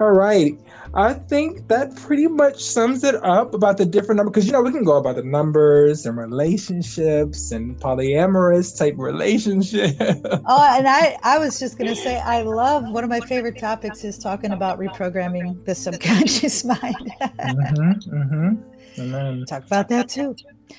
All 0.00 0.12
right. 0.12 0.58
I 0.94 1.12
think 1.14 1.68
that 1.68 1.94
pretty 1.96 2.28
much 2.28 2.62
sums 2.62 3.04
it 3.04 3.14
up 3.16 3.52
about 3.52 3.76
the 3.76 3.84
different 3.84 4.16
numbers 4.16 4.32
because 4.32 4.46
you 4.46 4.52
know 4.52 4.62
we 4.62 4.72
can 4.72 4.84
go 4.84 4.96
about 4.96 5.16
the 5.16 5.22
numbers 5.22 6.06
and 6.06 6.16
relationships 6.16 7.52
and 7.52 7.78
polyamorous 7.78 8.76
type 8.76 8.94
relationships. 8.96 9.96
oh, 10.00 10.76
and 10.76 10.88
I 10.88 11.18
I 11.22 11.38
was 11.38 11.58
just 11.58 11.78
gonna 11.78 11.94
say 11.94 12.18
I 12.20 12.42
love 12.42 12.88
one 12.90 13.04
of 13.04 13.10
my 13.10 13.20
favorite 13.20 13.58
topics 13.58 14.02
is 14.02 14.18
talking 14.18 14.52
about 14.52 14.78
reprogramming 14.78 15.62
the 15.66 15.74
subconscious 15.74 16.64
mind. 16.82 17.12
mm-hmm, 17.20 18.16
mm-hmm. 18.16 19.00
Amen. 19.00 19.44
Talk 19.46 19.66
about 19.66 19.88
that 19.88 20.08
too. 20.08 20.34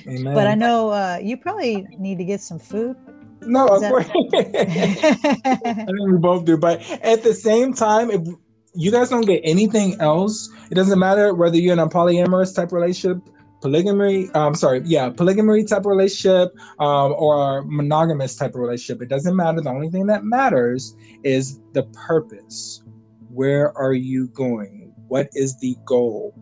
Amen. 0.08 0.34
But 0.34 0.48
I 0.48 0.56
know 0.56 0.90
uh, 0.90 1.20
you 1.22 1.38
probably 1.38 1.86
need 1.98 2.18
to 2.18 2.26
get 2.26 2.42
some 2.42 2.60
food. 2.60 2.96
No, 3.42 3.68
of 3.68 3.82
course. 3.82 4.10
I 4.34 4.44
think 5.64 6.12
we 6.12 6.18
both 6.18 6.46
do, 6.46 6.58
but 6.58 6.82
at 7.02 7.24
the 7.24 7.34
same 7.34 7.74
time, 7.74 8.12
if 8.12 8.28
you 8.80 8.92
guys 8.92 9.10
don't 9.10 9.26
get 9.26 9.42
anything 9.44 10.00
else. 10.00 10.50
It 10.72 10.76
doesn't 10.76 10.98
matter 10.98 11.34
whether 11.34 11.58
you're 11.58 11.74
in 11.74 11.80
a 11.80 11.90
polyamorous 11.90 12.56
type 12.56 12.72
relationship, 12.72 13.22
polygamy. 13.60 14.30
I'm 14.34 14.56
sorry, 14.56 14.82
yeah, 14.86 15.10
polygamy 15.10 15.66
type 15.66 15.86
relationship, 15.86 16.56
um, 16.80 17.14
or 17.18 17.64
monogamous 17.66 18.38
type 18.38 18.52
of 18.52 18.62
relationship. 18.62 19.02
It 19.02 19.10
doesn't 19.10 19.36
matter. 19.36 19.60
The 19.60 19.70
only 19.70 19.90
thing 19.90 20.06
that 20.08 20.24
matters 20.24 20.96
is 21.26 21.60
the 21.74 21.84
purpose. 22.08 22.82
Where 23.34 23.78
are 23.78 23.94
you 23.94 24.30
going? 24.30 24.94
What 25.10 25.28
is 25.34 25.60
the 25.60 25.76
goal? 25.84 26.34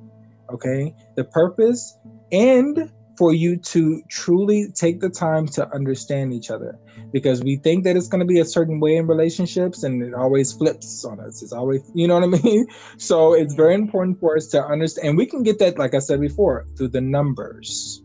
Okay, 0.51 0.93
the 1.15 1.23
purpose 1.23 1.97
and 2.31 2.91
for 3.17 3.33
you 3.33 3.57
to 3.57 4.01
truly 4.09 4.67
take 4.73 4.99
the 4.99 5.09
time 5.09 5.47
to 5.47 5.73
understand 5.73 6.33
each 6.33 6.51
other. 6.51 6.77
Because 7.11 7.41
we 7.41 7.57
think 7.57 7.83
that 7.83 7.95
it's 7.95 8.07
going 8.07 8.19
to 8.19 8.25
be 8.25 8.39
a 8.39 8.45
certain 8.45 8.79
way 8.79 8.95
in 8.95 9.07
relationships 9.07 9.83
and 9.83 10.03
it 10.03 10.13
always 10.13 10.53
flips 10.53 11.03
on 11.03 11.19
us. 11.19 11.41
It's 11.41 11.53
always 11.53 11.89
you 11.93 12.07
know 12.07 12.19
what 12.19 12.23
i 12.23 12.27
mean? 12.43 12.67
So 12.97 13.33
it's 13.33 13.53
very 13.53 13.73
important 13.73 14.19
for 14.19 14.35
us 14.35 14.47
to 14.47 14.63
understand 14.63 15.09
and 15.09 15.17
we 15.17 15.25
can 15.25 15.43
get 15.43 15.59
that 15.59 15.77
like 15.77 15.93
i 15.93 15.99
said 15.99 16.21
before 16.21 16.65
through 16.77 16.89
the 16.89 17.01
numbers. 17.01 18.03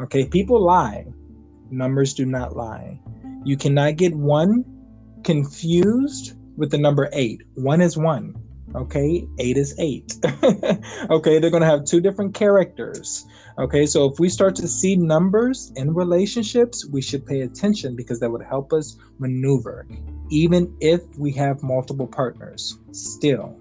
Okay 0.00 0.26
people 0.26 0.60
lie. 0.60 1.06
Numbers 1.70 2.12
do 2.12 2.26
not 2.26 2.56
lie. 2.56 3.00
You 3.44 3.56
cannot 3.56 3.96
get 3.96 4.14
one 4.14 4.64
confused 5.24 6.36
with 6.56 6.70
the 6.70 6.78
number 6.78 7.08
eight. 7.12 7.42
One 7.54 7.80
is 7.80 7.96
one 7.96 8.34
okay? 8.74 9.26
Eight 9.38 9.56
is 9.56 9.74
eight. 9.78 10.14
Okay 11.10 11.38
they're 11.38 11.50
going 11.50 11.62
to 11.62 11.68
have 11.68 11.84
two 11.84 12.00
different 12.00 12.34
characters 12.34 13.26
Okay, 13.58 13.84
so 13.84 14.10
if 14.10 14.18
we 14.18 14.28
start 14.28 14.54
to 14.56 14.68
see 14.68 14.96
numbers 14.96 15.72
in 15.76 15.92
relationships, 15.92 16.86
we 16.86 17.02
should 17.02 17.26
pay 17.26 17.42
attention 17.42 17.94
because 17.94 18.18
that 18.20 18.30
would 18.30 18.42
help 18.42 18.72
us 18.72 18.96
maneuver, 19.18 19.86
even 20.30 20.74
if 20.80 21.02
we 21.18 21.32
have 21.32 21.62
multiple 21.62 22.06
partners. 22.06 22.78
Still, 22.92 23.54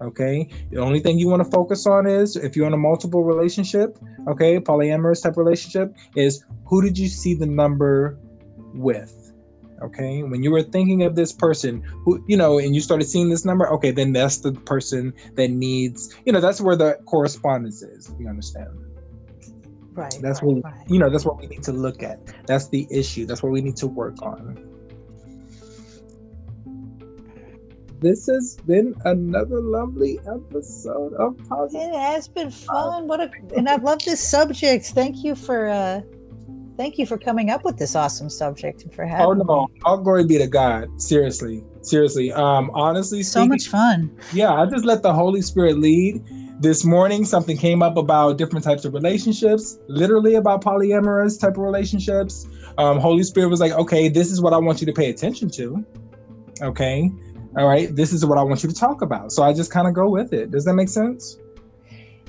okay, 0.00 0.48
the 0.70 0.78
only 0.78 0.98
thing 0.98 1.18
you 1.18 1.28
want 1.28 1.42
to 1.44 1.50
focus 1.50 1.86
on 1.86 2.06
is 2.06 2.34
if 2.34 2.56
you're 2.56 2.66
in 2.66 2.72
a 2.72 2.78
multiple 2.78 3.22
relationship, 3.22 3.96
okay, 4.26 4.58
polyamorous 4.58 5.22
type 5.22 5.36
relationship, 5.36 5.94
is 6.16 6.44
who 6.66 6.82
did 6.82 6.98
you 6.98 7.08
see 7.08 7.34
the 7.34 7.46
number 7.46 8.18
with? 8.74 9.18
okay 9.82 10.22
when 10.22 10.44
you 10.44 10.52
were 10.52 10.62
thinking 10.62 11.02
of 11.02 11.16
this 11.16 11.32
person 11.32 11.82
who 12.04 12.22
you 12.28 12.36
know 12.36 12.60
and 12.60 12.72
you 12.72 12.80
started 12.80 13.04
seeing 13.04 13.28
this 13.28 13.44
number 13.44 13.68
okay 13.68 13.90
then 13.90 14.12
that's 14.12 14.36
the 14.36 14.52
person 14.52 15.12
that 15.34 15.48
needs 15.48 16.14
you 16.24 16.32
know 16.32 16.40
that's 16.40 16.60
where 16.60 16.76
the 16.76 16.96
correspondence 17.04 17.82
is 17.82 18.14
you 18.16 18.28
understand 18.28 18.68
Right. 19.94 20.14
That's 20.20 20.42
right, 20.42 20.54
what 20.54 20.64
right. 20.64 20.90
you 20.90 20.98
know. 20.98 21.10
That's 21.10 21.24
what 21.24 21.38
we 21.38 21.46
need 21.46 21.62
to 21.64 21.72
look 21.72 22.02
at. 22.02 22.20
That's 22.46 22.68
the 22.68 22.86
issue. 22.90 23.26
That's 23.26 23.42
what 23.42 23.52
we 23.52 23.60
need 23.60 23.76
to 23.76 23.86
work 23.86 24.22
on. 24.22 24.72
This 28.02 28.26
has 28.26 28.56
been 28.66 28.96
another 29.04 29.60
lovely 29.60 30.18
episode 30.20 31.12
of 31.14 31.36
Positive. 31.48 31.90
It 31.90 31.94
has 31.94 32.26
been 32.26 32.50
fun. 32.50 33.06
What 33.06 33.20
a 33.20 33.30
and 33.56 33.68
I 33.68 33.76
love 33.76 34.00
this 34.04 34.20
subject. 34.20 34.86
Thank 34.86 35.22
you 35.22 35.36
for 35.36 35.68
uh 35.68 36.00
thank 36.76 36.98
you 36.98 37.06
for 37.06 37.16
coming 37.16 37.50
up 37.50 37.64
with 37.64 37.78
this 37.78 37.94
awesome 37.94 38.28
subject 38.28 38.82
and 38.82 38.92
for 38.92 39.06
having. 39.06 39.26
Oh 39.26 39.32
no! 39.34 39.66
Me. 39.66 39.80
All 39.84 39.98
glory 39.98 40.26
be 40.26 40.36
to 40.38 40.48
God. 40.48 41.00
Seriously, 41.00 41.62
Seriously. 41.82 42.32
Um, 42.32 42.70
honestly, 42.74 43.22
So 43.22 43.40
speaking- 43.40 43.48
much 43.50 43.68
fun. 43.68 44.10
yeah, 44.32 44.52
I 44.54 44.66
just 44.66 44.84
let 44.84 45.02
the 45.02 45.12
Holy 45.12 45.42
Spirit 45.42 45.78
lead. 45.78 46.22
This 46.60 46.84
morning, 46.84 47.24
something 47.24 47.56
came 47.56 47.82
up 47.82 47.96
about 47.96 48.38
different 48.38 48.64
types 48.64 48.84
of 48.84 48.94
relationships, 48.94 49.78
literally 49.88 50.36
about 50.36 50.62
polyamorous 50.62 51.40
type 51.40 51.52
of 51.56 51.62
relationships. 51.64 52.46
Um, 52.78 53.00
Holy 53.00 53.24
Spirit 53.24 53.48
was 53.48 53.58
like, 53.58 53.72
okay, 53.72 54.08
this 54.08 54.30
is 54.30 54.40
what 54.40 54.52
I 54.52 54.58
want 54.58 54.80
you 54.80 54.86
to 54.86 54.92
pay 54.92 55.10
attention 55.10 55.50
to. 55.50 55.84
Okay. 56.62 57.10
All 57.56 57.66
right. 57.66 57.94
This 57.94 58.12
is 58.12 58.24
what 58.24 58.38
I 58.38 58.42
want 58.44 58.62
you 58.62 58.68
to 58.68 58.74
talk 58.74 59.02
about. 59.02 59.32
So 59.32 59.42
I 59.42 59.52
just 59.52 59.72
kind 59.72 59.88
of 59.88 59.94
go 59.94 60.08
with 60.08 60.32
it. 60.32 60.52
Does 60.52 60.64
that 60.64 60.74
make 60.74 60.88
sense? 60.88 61.36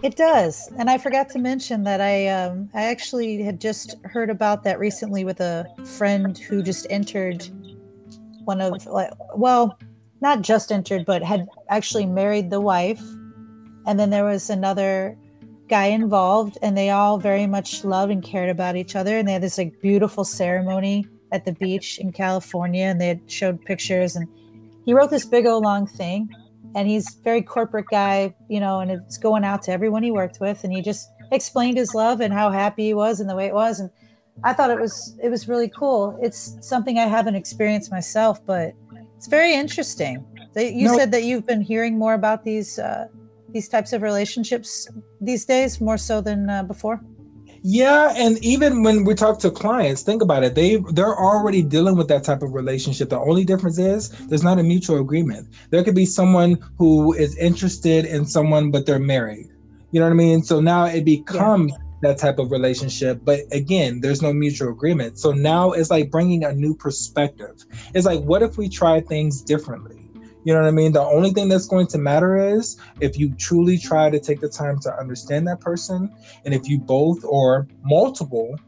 It 0.01 0.17
does, 0.17 0.69
and 0.77 0.89
I 0.89 0.97
forgot 0.97 1.29
to 1.29 1.39
mention 1.39 1.83
that 1.83 2.01
I 2.01 2.27
um, 2.27 2.69
I 2.73 2.83
actually 2.87 3.41
had 3.41 3.61
just 3.61 3.95
heard 4.03 4.29
about 4.29 4.63
that 4.63 4.77
recently 4.77 5.23
with 5.23 5.39
a 5.39 5.65
friend 5.85 6.37
who 6.37 6.61
just 6.61 6.85
entered 6.89 7.47
one 8.45 8.61
of 8.61 8.85
like 8.85 9.11
well, 9.35 9.77
not 10.21 10.41
just 10.41 10.71
entered, 10.71 11.05
but 11.05 11.23
had 11.23 11.47
actually 11.69 12.05
married 12.05 12.49
the 12.49 12.61
wife, 12.61 13.01
and 13.85 13.99
then 13.99 14.09
there 14.09 14.25
was 14.25 14.49
another 14.49 15.17
guy 15.69 15.85
involved, 15.85 16.57
and 16.61 16.77
they 16.77 16.89
all 16.89 17.17
very 17.17 17.47
much 17.47 17.83
loved 17.83 18.11
and 18.11 18.23
cared 18.23 18.49
about 18.49 18.75
each 18.75 18.95
other, 18.95 19.17
and 19.17 19.27
they 19.27 19.33
had 19.33 19.43
this 19.43 19.57
like 19.57 19.79
beautiful 19.81 20.23
ceremony 20.23 21.07
at 21.31 21.45
the 21.45 21.53
beach 21.53 21.99
in 21.99 22.11
California, 22.11 22.85
and 22.85 23.01
they 23.01 23.07
had 23.07 23.31
showed 23.31 23.63
pictures, 23.65 24.15
and 24.15 24.27
he 24.85 24.93
wrote 24.93 25.09
this 25.09 25.25
big 25.25 25.45
old 25.45 25.63
long 25.63 25.87
thing 25.87 26.29
and 26.75 26.87
he's 26.87 27.15
very 27.23 27.41
corporate 27.41 27.85
guy, 27.89 28.33
you 28.49 28.59
know, 28.59 28.79
and 28.79 28.91
it's 28.91 29.17
going 29.17 29.43
out 29.43 29.61
to 29.63 29.71
everyone 29.71 30.03
he 30.03 30.11
worked 30.11 30.39
with, 30.39 30.63
and 30.63 30.73
he 30.73 30.81
just 30.81 31.09
explained 31.31 31.77
his 31.77 31.93
love 31.93 32.19
and 32.19 32.33
how 32.33 32.49
happy 32.51 32.85
he 32.85 32.93
was 32.93 33.19
and 33.19 33.29
the 33.29 33.35
way 33.35 33.45
it 33.45 33.53
was, 33.53 33.79
and 33.79 33.89
I 34.43 34.53
thought 34.53 34.71
it 34.71 34.79
was 34.79 35.15
it 35.21 35.29
was 35.29 35.47
really 35.47 35.69
cool. 35.69 36.17
It's 36.21 36.57
something 36.61 36.97
I 36.97 37.05
haven't 37.05 37.35
experienced 37.35 37.91
myself, 37.91 38.43
but 38.45 38.73
it's 39.17 39.27
very 39.27 39.53
interesting. 39.53 40.25
They, 40.53 40.73
you 40.73 40.87
No. 40.87 40.97
said 40.97 41.11
that 41.11 41.23
you've 41.23 41.45
been 41.45 41.61
hearing 41.61 41.97
more 41.97 42.13
about 42.13 42.43
these 42.43 42.79
uh, 42.79 43.07
these 43.49 43.67
types 43.69 43.93
of 43.93 44.01
relationships 44.01 44.87
these 45.21 45.45
days, 45.45 45.79
more 45.79 45.97
so 45.97 46.21
than 46.21 46.49
uh, 46.49 46.63
before. 46.63 46.99
Yeah, 47.65 48.13
and 48.17 48.43
even 48.43 48.83
when 48.83 49.05
we 49.05 49.13
talk 49.15 49.39
to 49.39 49.49
clients, 49.49 50.01
think 50.01 50.21
about 50.21 50.43
it. 50.43 50.53
They 50.53 50.77
they're 50.91 51.17
already 51.17 51.61
dealing 51.61 51.95
with 51.95 52.09
that 52.09 52.23
type 52.25 52.41
of 52.41 52.53
relationship. 52.53 53.09
The 53.09 53.19
only 53.19 53.45
difference 53.45 53.77
is 53.77 54.09
there's 54.27 54.43
not 54.43 54.59
a 54.59 54.63
mutual 54.63 54.99
agreement. 54.99 55.47
There 55.69 55.81
could 55.83 55.95
be 55.95 56.05
someone 56.05 56.59
who 56.77 57.13
is 57.13 57.37
interested 57.37 58.03
in 58.05 58.25
someone 58.25 58.69
but 58.71 58.85
they're 58.85 58.99
married. 58.99 59.47
You 59.91 60.01
know 60.01 60.07
what 60.07 60.11
I 60.11 60.15
mean? 60.15 60.43
So 60.43 60.59
now 60.59 60.85
it 60.85 61.05
becomes 61.05 61.71
that 62.03 62.17
type 62.17 62.39
of 62.39 62.51
relationship, 62.51 63.21
but 63.23 63.41
again, 63.51 64.01
there's 64.01 64.21
no 64.21 64.31
mutual 64.33 64.69
agreement. 64.69 65.17
So 65.17 65.31
now 65.31 65.71
it's 65.71 65.89
like 65.89 66.11
bringing 66.11 66.43
a 66.43 66.53
new 66.53 66.75
perspective. 66.75 67.55
It's 67.93 68.05
like 68.05 68.21
what 68.21 68.43
if 68.43 68.57
we 68.57 68.69
try 68.69 69.01
things 69.01 69.41
differently? 69.41 69.99
You 70.45 70.53
know 70.53 70.61
what 70.61 70.67
I 70.67 70.71
mean? 70.71 70.91
The 70.91 71.01
only 71.01 71.31
thing 71.31 71.47
that's 71.47 71.67
going 71.67 71.87
to 71.87 71.97
matter 71.97 72.37
is 72.37 72.77
if 72.99 73.17
you 73.17 73.33
truly 73.35 73.77
try 73.77 74.09
to 74.09 74.19
take 74.19 74.41
the 74.41 74.49
time 74.49 74.79
to 74.81 74.93
understand 74.99 75.47
that 75.47 75.61
person 75.61 76.11
and 76.43 76.53
if 76.53 76.67
you 76.67 76.79
both 76.79 77.23
or 77.23 77.67
multiple 77.81 78.59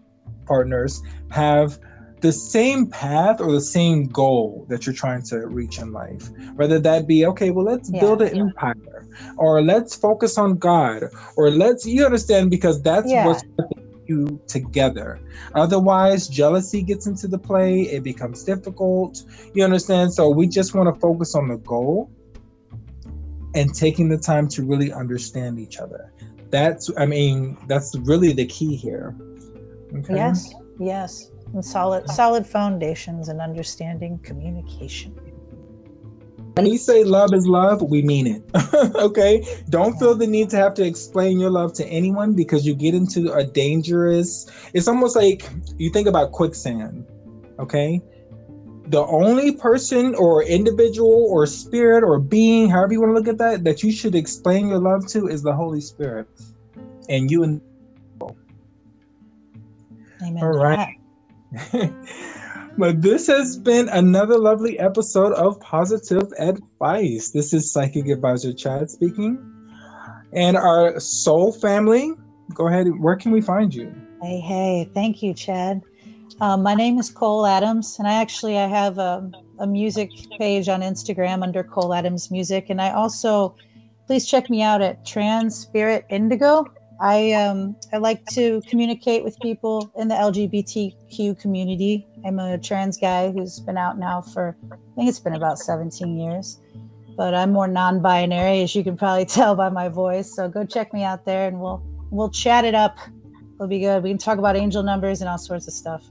partners 0.46 1.02
have 1.32 1.78
the 2.22 2.32
same 2.32 2.88
path 2.88 3.42
or 3.42 3.52
the 3.52 3.62
same 3.62 4.06
goal 4.06 4.66
that 4.70 4.86
you're 4.86 4.96
trying 4.96 5.22
to 5.24 5.48
reach 5.48 5.80
in 5.80 5.92
life, 5.92 6.30
whether 6.56 6.80
that 6.80 7.08
be, 7.08 7.26
okay, 7.26 7.52
well, 7.52 7.66
let's 7.66 7.90
Yeah, 7.90 8.00
build 8.00 8.22
an 8.22 8.34
yeah. 8.34 8.42
empire 8.42 8.95
or 9.38 9.62
let's 9.62 9.96
focus 9.96 10.38
on 10.38 10.58
God 10.58 11.06
or 11.36 11.52
let's, 11.52 11.86
you 11.86 12.06
understand, 12.06 12.50
because 12.50 12.82
that's 12.82 13.10
Yeah. 13.10 13.28
what's 13.28 13.44
you 14.08 14.40
together. 14.48 15.20
Otherwise, 15.56 16.28
jealousy 16.28 16.82
gets 16.84 17.08
into 17.08 17.28
the 17.28 17.40
play, 17.40 17.82
it 17.82 18.04
becomes 18.04 18.44
difficult. 18.44 19.24
You 19.54 19.64
understand? 19.64 20.14
So 20.14 20.30
we 20.30 20.48
just 20.48 20.76
want 20.76 20.94
to 20.94 21.00
focus 21.00 21.36
on 21.36 21.48
the 21.48 21.58
goal 21.58 22.10
and 23.56 23.74
taking 23.74 24.10
the 24.10 24.18
time 24.18 24.48
to 24.50 24.64
really 24.64 24.92
understand 24.94 25.60
each 25.60 25.78
other. 25.78 26.12
That's, 26.52 26.92
I 26.98 27.06
mean, 27.06 27.58
that's 27.68 27.96
really 28.00 28.34
the 28.34 28.46
key 28.46 28.76
here. 28.76 29.16
Okay. 29.98 30.16
Yes, 30.16 30.54
yes, 30.80 31.32
and 31.54 31.64
solid 31.64 32.10
solid 32.10 32.46
foundations 32.46 33.30
and 33.30 33.40
understanding 33.42 34.20
communication. 34.20 35.18
When 36.56 36.70
we 36.70 36.78
say 36.78 37.04
love 37.04 37.34
is 37.34 37.46
love, 37.48 37.82
we 37.82 38.02
mean 38.02 38.28
it. 38.28 38.44
okay? 38.96 39.46
Don't 39.70 40.00
feel 40.00 40.16
the 40.16 40.26
need 40.26 40.50
to 40.52 40.56
have 40.56 40.74
to 40.76 40.86
explain 40.86 41.38
your 41.38 41.50
love 41.50 41.74
to 41.74 41.86
anyone 41.88 42.34
because 42.34 42.66
you 42.66 42.74
get 42.74 42.94
into 42.94 43.34
a 43.34 43.44
dangerous, 43.44 44.46
it's 44.74 44.88
almost 44.88 45.18
like 45.18 45.50
you 45.78 45.90
think 45.90 46.08
about 46.08 46.32
quicksand. 46.32 47.06
Okay? 47.60 48.02
The 48.88 49.06
only 49.06 49.52
person 49.52 50.16
or 50.16 50.44
individual 50.44 51.28
or 51.30 51.46
spirit 51.46 52.06
or 52.06 52.20
being, 52.20 52.70
however 52.70 52.94
you 52.94 53.02
want 53.02 53.12
to 53.12 53.16
look 53.16 53.28
at 53.28 53.38
that, 53.40 53.66
that 53.66 53.84
you 53.84 53.92
should 53.92 54.16
explain 54.16 54.70
your 54.70 54.80
love 54.80 55.06
to 55.08 55.28
is 55.28 55.42
the 55.44 55.54
Holy 55.54 55.82
Spirit. 55.82 56.28
And 57.10 57.30
you 57.30 57.44
and 57.44 57.62
Amen. 60.22 60.44
All 60.44 60.50
right. 60.50 60.96
but 62.78 63.02
this 63.02 63.28
has 63.28 63.58
been 63.58 63.88
another 63.90 64.38
lovely 64.38 64.78
episode 64.80 65.34
of 65.34 65.60
Positive 65.62 66.32
Advice. 66.38 67.30
This 67.30 67.54
is 67.54 67.72
Psychic 67.72 68.08
Advisor 68.08 68.54
Chad 68.54 68.90
speaking. 68.90 69.40
And 70.34 70.58
our 70.58 71.00
soul 71.00 71.54
family, 71.54 72.14
go 72.54 72.68
ahead. 72.68 72.88
Where 73.00 73.16
can 73.16 73.32
we 73.32 73.42
find 73.42 73.74
you? 73.74 73.94
Hey, 74.22 74.40
hey, 74.40 74.90
thank 74.94 75.24
you, 75.24 75.34
Chad. 75.34 75.82
Um, 76.42 76.64
my 76.64 76.76
name 76.76 76.98
is 76.98 77.10
Cole 77.10 77.46
Adams, 77.46 77.98
and 77.98 78.08
I 78.08 78.16
actually 78.16 78.58
I 78.58 78.68
have 78.68 78.98
a, 78.98 79.32
a 79.60 79.68
music 79.68 80.12
page 80.38 80.68
on 80.68 80.82
Instagram 80.82 81.44
under 81.44 81.64
Cole 81.64 81.94
Adams 81.94 82.30
Music, 82.30 82.70
and 82.70 82.82
I 82.82 82.92
also 82.92 83.56
please 84.06 84.28
check 84.28 84.50
me 84.50 84.62
out 84.62 84.82
at 84.82 85.06
Trans 85.06 85.56
Spirit 85.56 86.06
Indigo. 86.10 86.66
I 87.00 87.34
um 87.34 87.76
I 87.92 87.98
like 87.98 88.26
to 88.28 88.62
communicate 88.70 89.24
with 89.24 89.40
people 89.40 89.92
in 89.98 90.08
the 90.08 90.16
LGBTQ 90.16 91.40
community. 91.40 92.08
I'm 92.26 92.40
a 92.40 92.58
trans 92.58 92.98
guy 92.98 93.32
who's 93.32 93.60
been 93.60 93.78
out 93.78 94.00
now 94.00 94.22
for 94.22 94.56
I 94.72 94.96
think 94.96 95.10
it's 95.10 95.20
been 95.20 95.36
about 95.36 95.60
17 95.60 96.18
years, 96.18 96.60
but 97.18 97.34
I'm 97.34 97.52
more 97.52 97.68
non-binary, 97.68 98.62
as 98.62 98.76
you 98.76 98.84
can 98.84 98.96
probably 98.96 99.26
tell 99.38 99.56
by 99.56 99.70
my 99.70 99.90
voice. 99.90 100.34
So 100.34 100.48
go 100.48 100.66
check 100.66 100.94
me 100.94 101.04
out 101.04 101.26
there, 101.26 101.48
and 101.48 101.60
we'll 101.60 101.84
we'll 102.12 102.30
chat 102.30 102.64
it 102.66 102.76
up. 102.76 102.98
It'll 103.56 103.68
be 103.68 103.80
good. 103.80 104.04
We 104.04 104.10
can 104.10 104.18
talk 104.18 104.38
about 104.38 104.56
angel 104.56 104.84
numbers 104.84 105.22
and 105.22 105.30
all 105.30 105.38
sorts 105.38 105.68
of 105.68 105.74
stuff. 105.74 106.04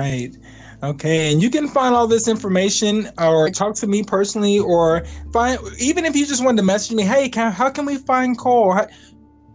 Right. 0.00 0.36
Okay. 0.82 1.32
And 1.32 1.42
you 1.42 1.50
can 1.50 1.68
find 1.68 1.94
all 1.94 2.06
this 2.06 2.28
information 2.28 3.10
or 3.18 3.50
talk 3.50 3.74
to 3.76 3.86
me 3.86 4.02
personally 4.02 4.58
or 4.58 5.04
find, 5.32 5.58
even 5.78 6.04
if 6.04 6.14
you 6.14 6.26
just 6.26 6.44
wanted 6.44 6.58
to 6.58 6.62
message 6.62 6.94
me, 6.94 7.02
hey, 7.02 7.28
can, 7.28 7.50
how 7.52 7.70
can 7.70 7.84
we 7.84 7.96
find 7.96 8.38
Cole? 8.38 8.78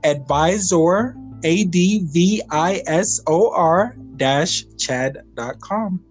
Advisor, 0.04 1.16
A 1.44 1.64
D 1.64 2.06
V 2.12 2.42
I 2.52 2.84
S 2.88 3.22
O 3.28 3.54
R 3.54 3.96
dash 4.18 4.66
chad.com. 4.78 6.04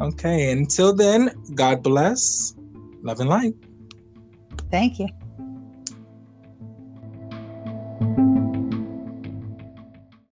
Okay. 0.00 0.50
Until 0.50 0.94
then, 0.94 1.30
God 1.54 1.82
bless. 1.82 2.54
Love 3.02 3.20
and 3.20 3.28
light. 3.28 3.54
Thank 4.70 4.98
you. 4.98 5.08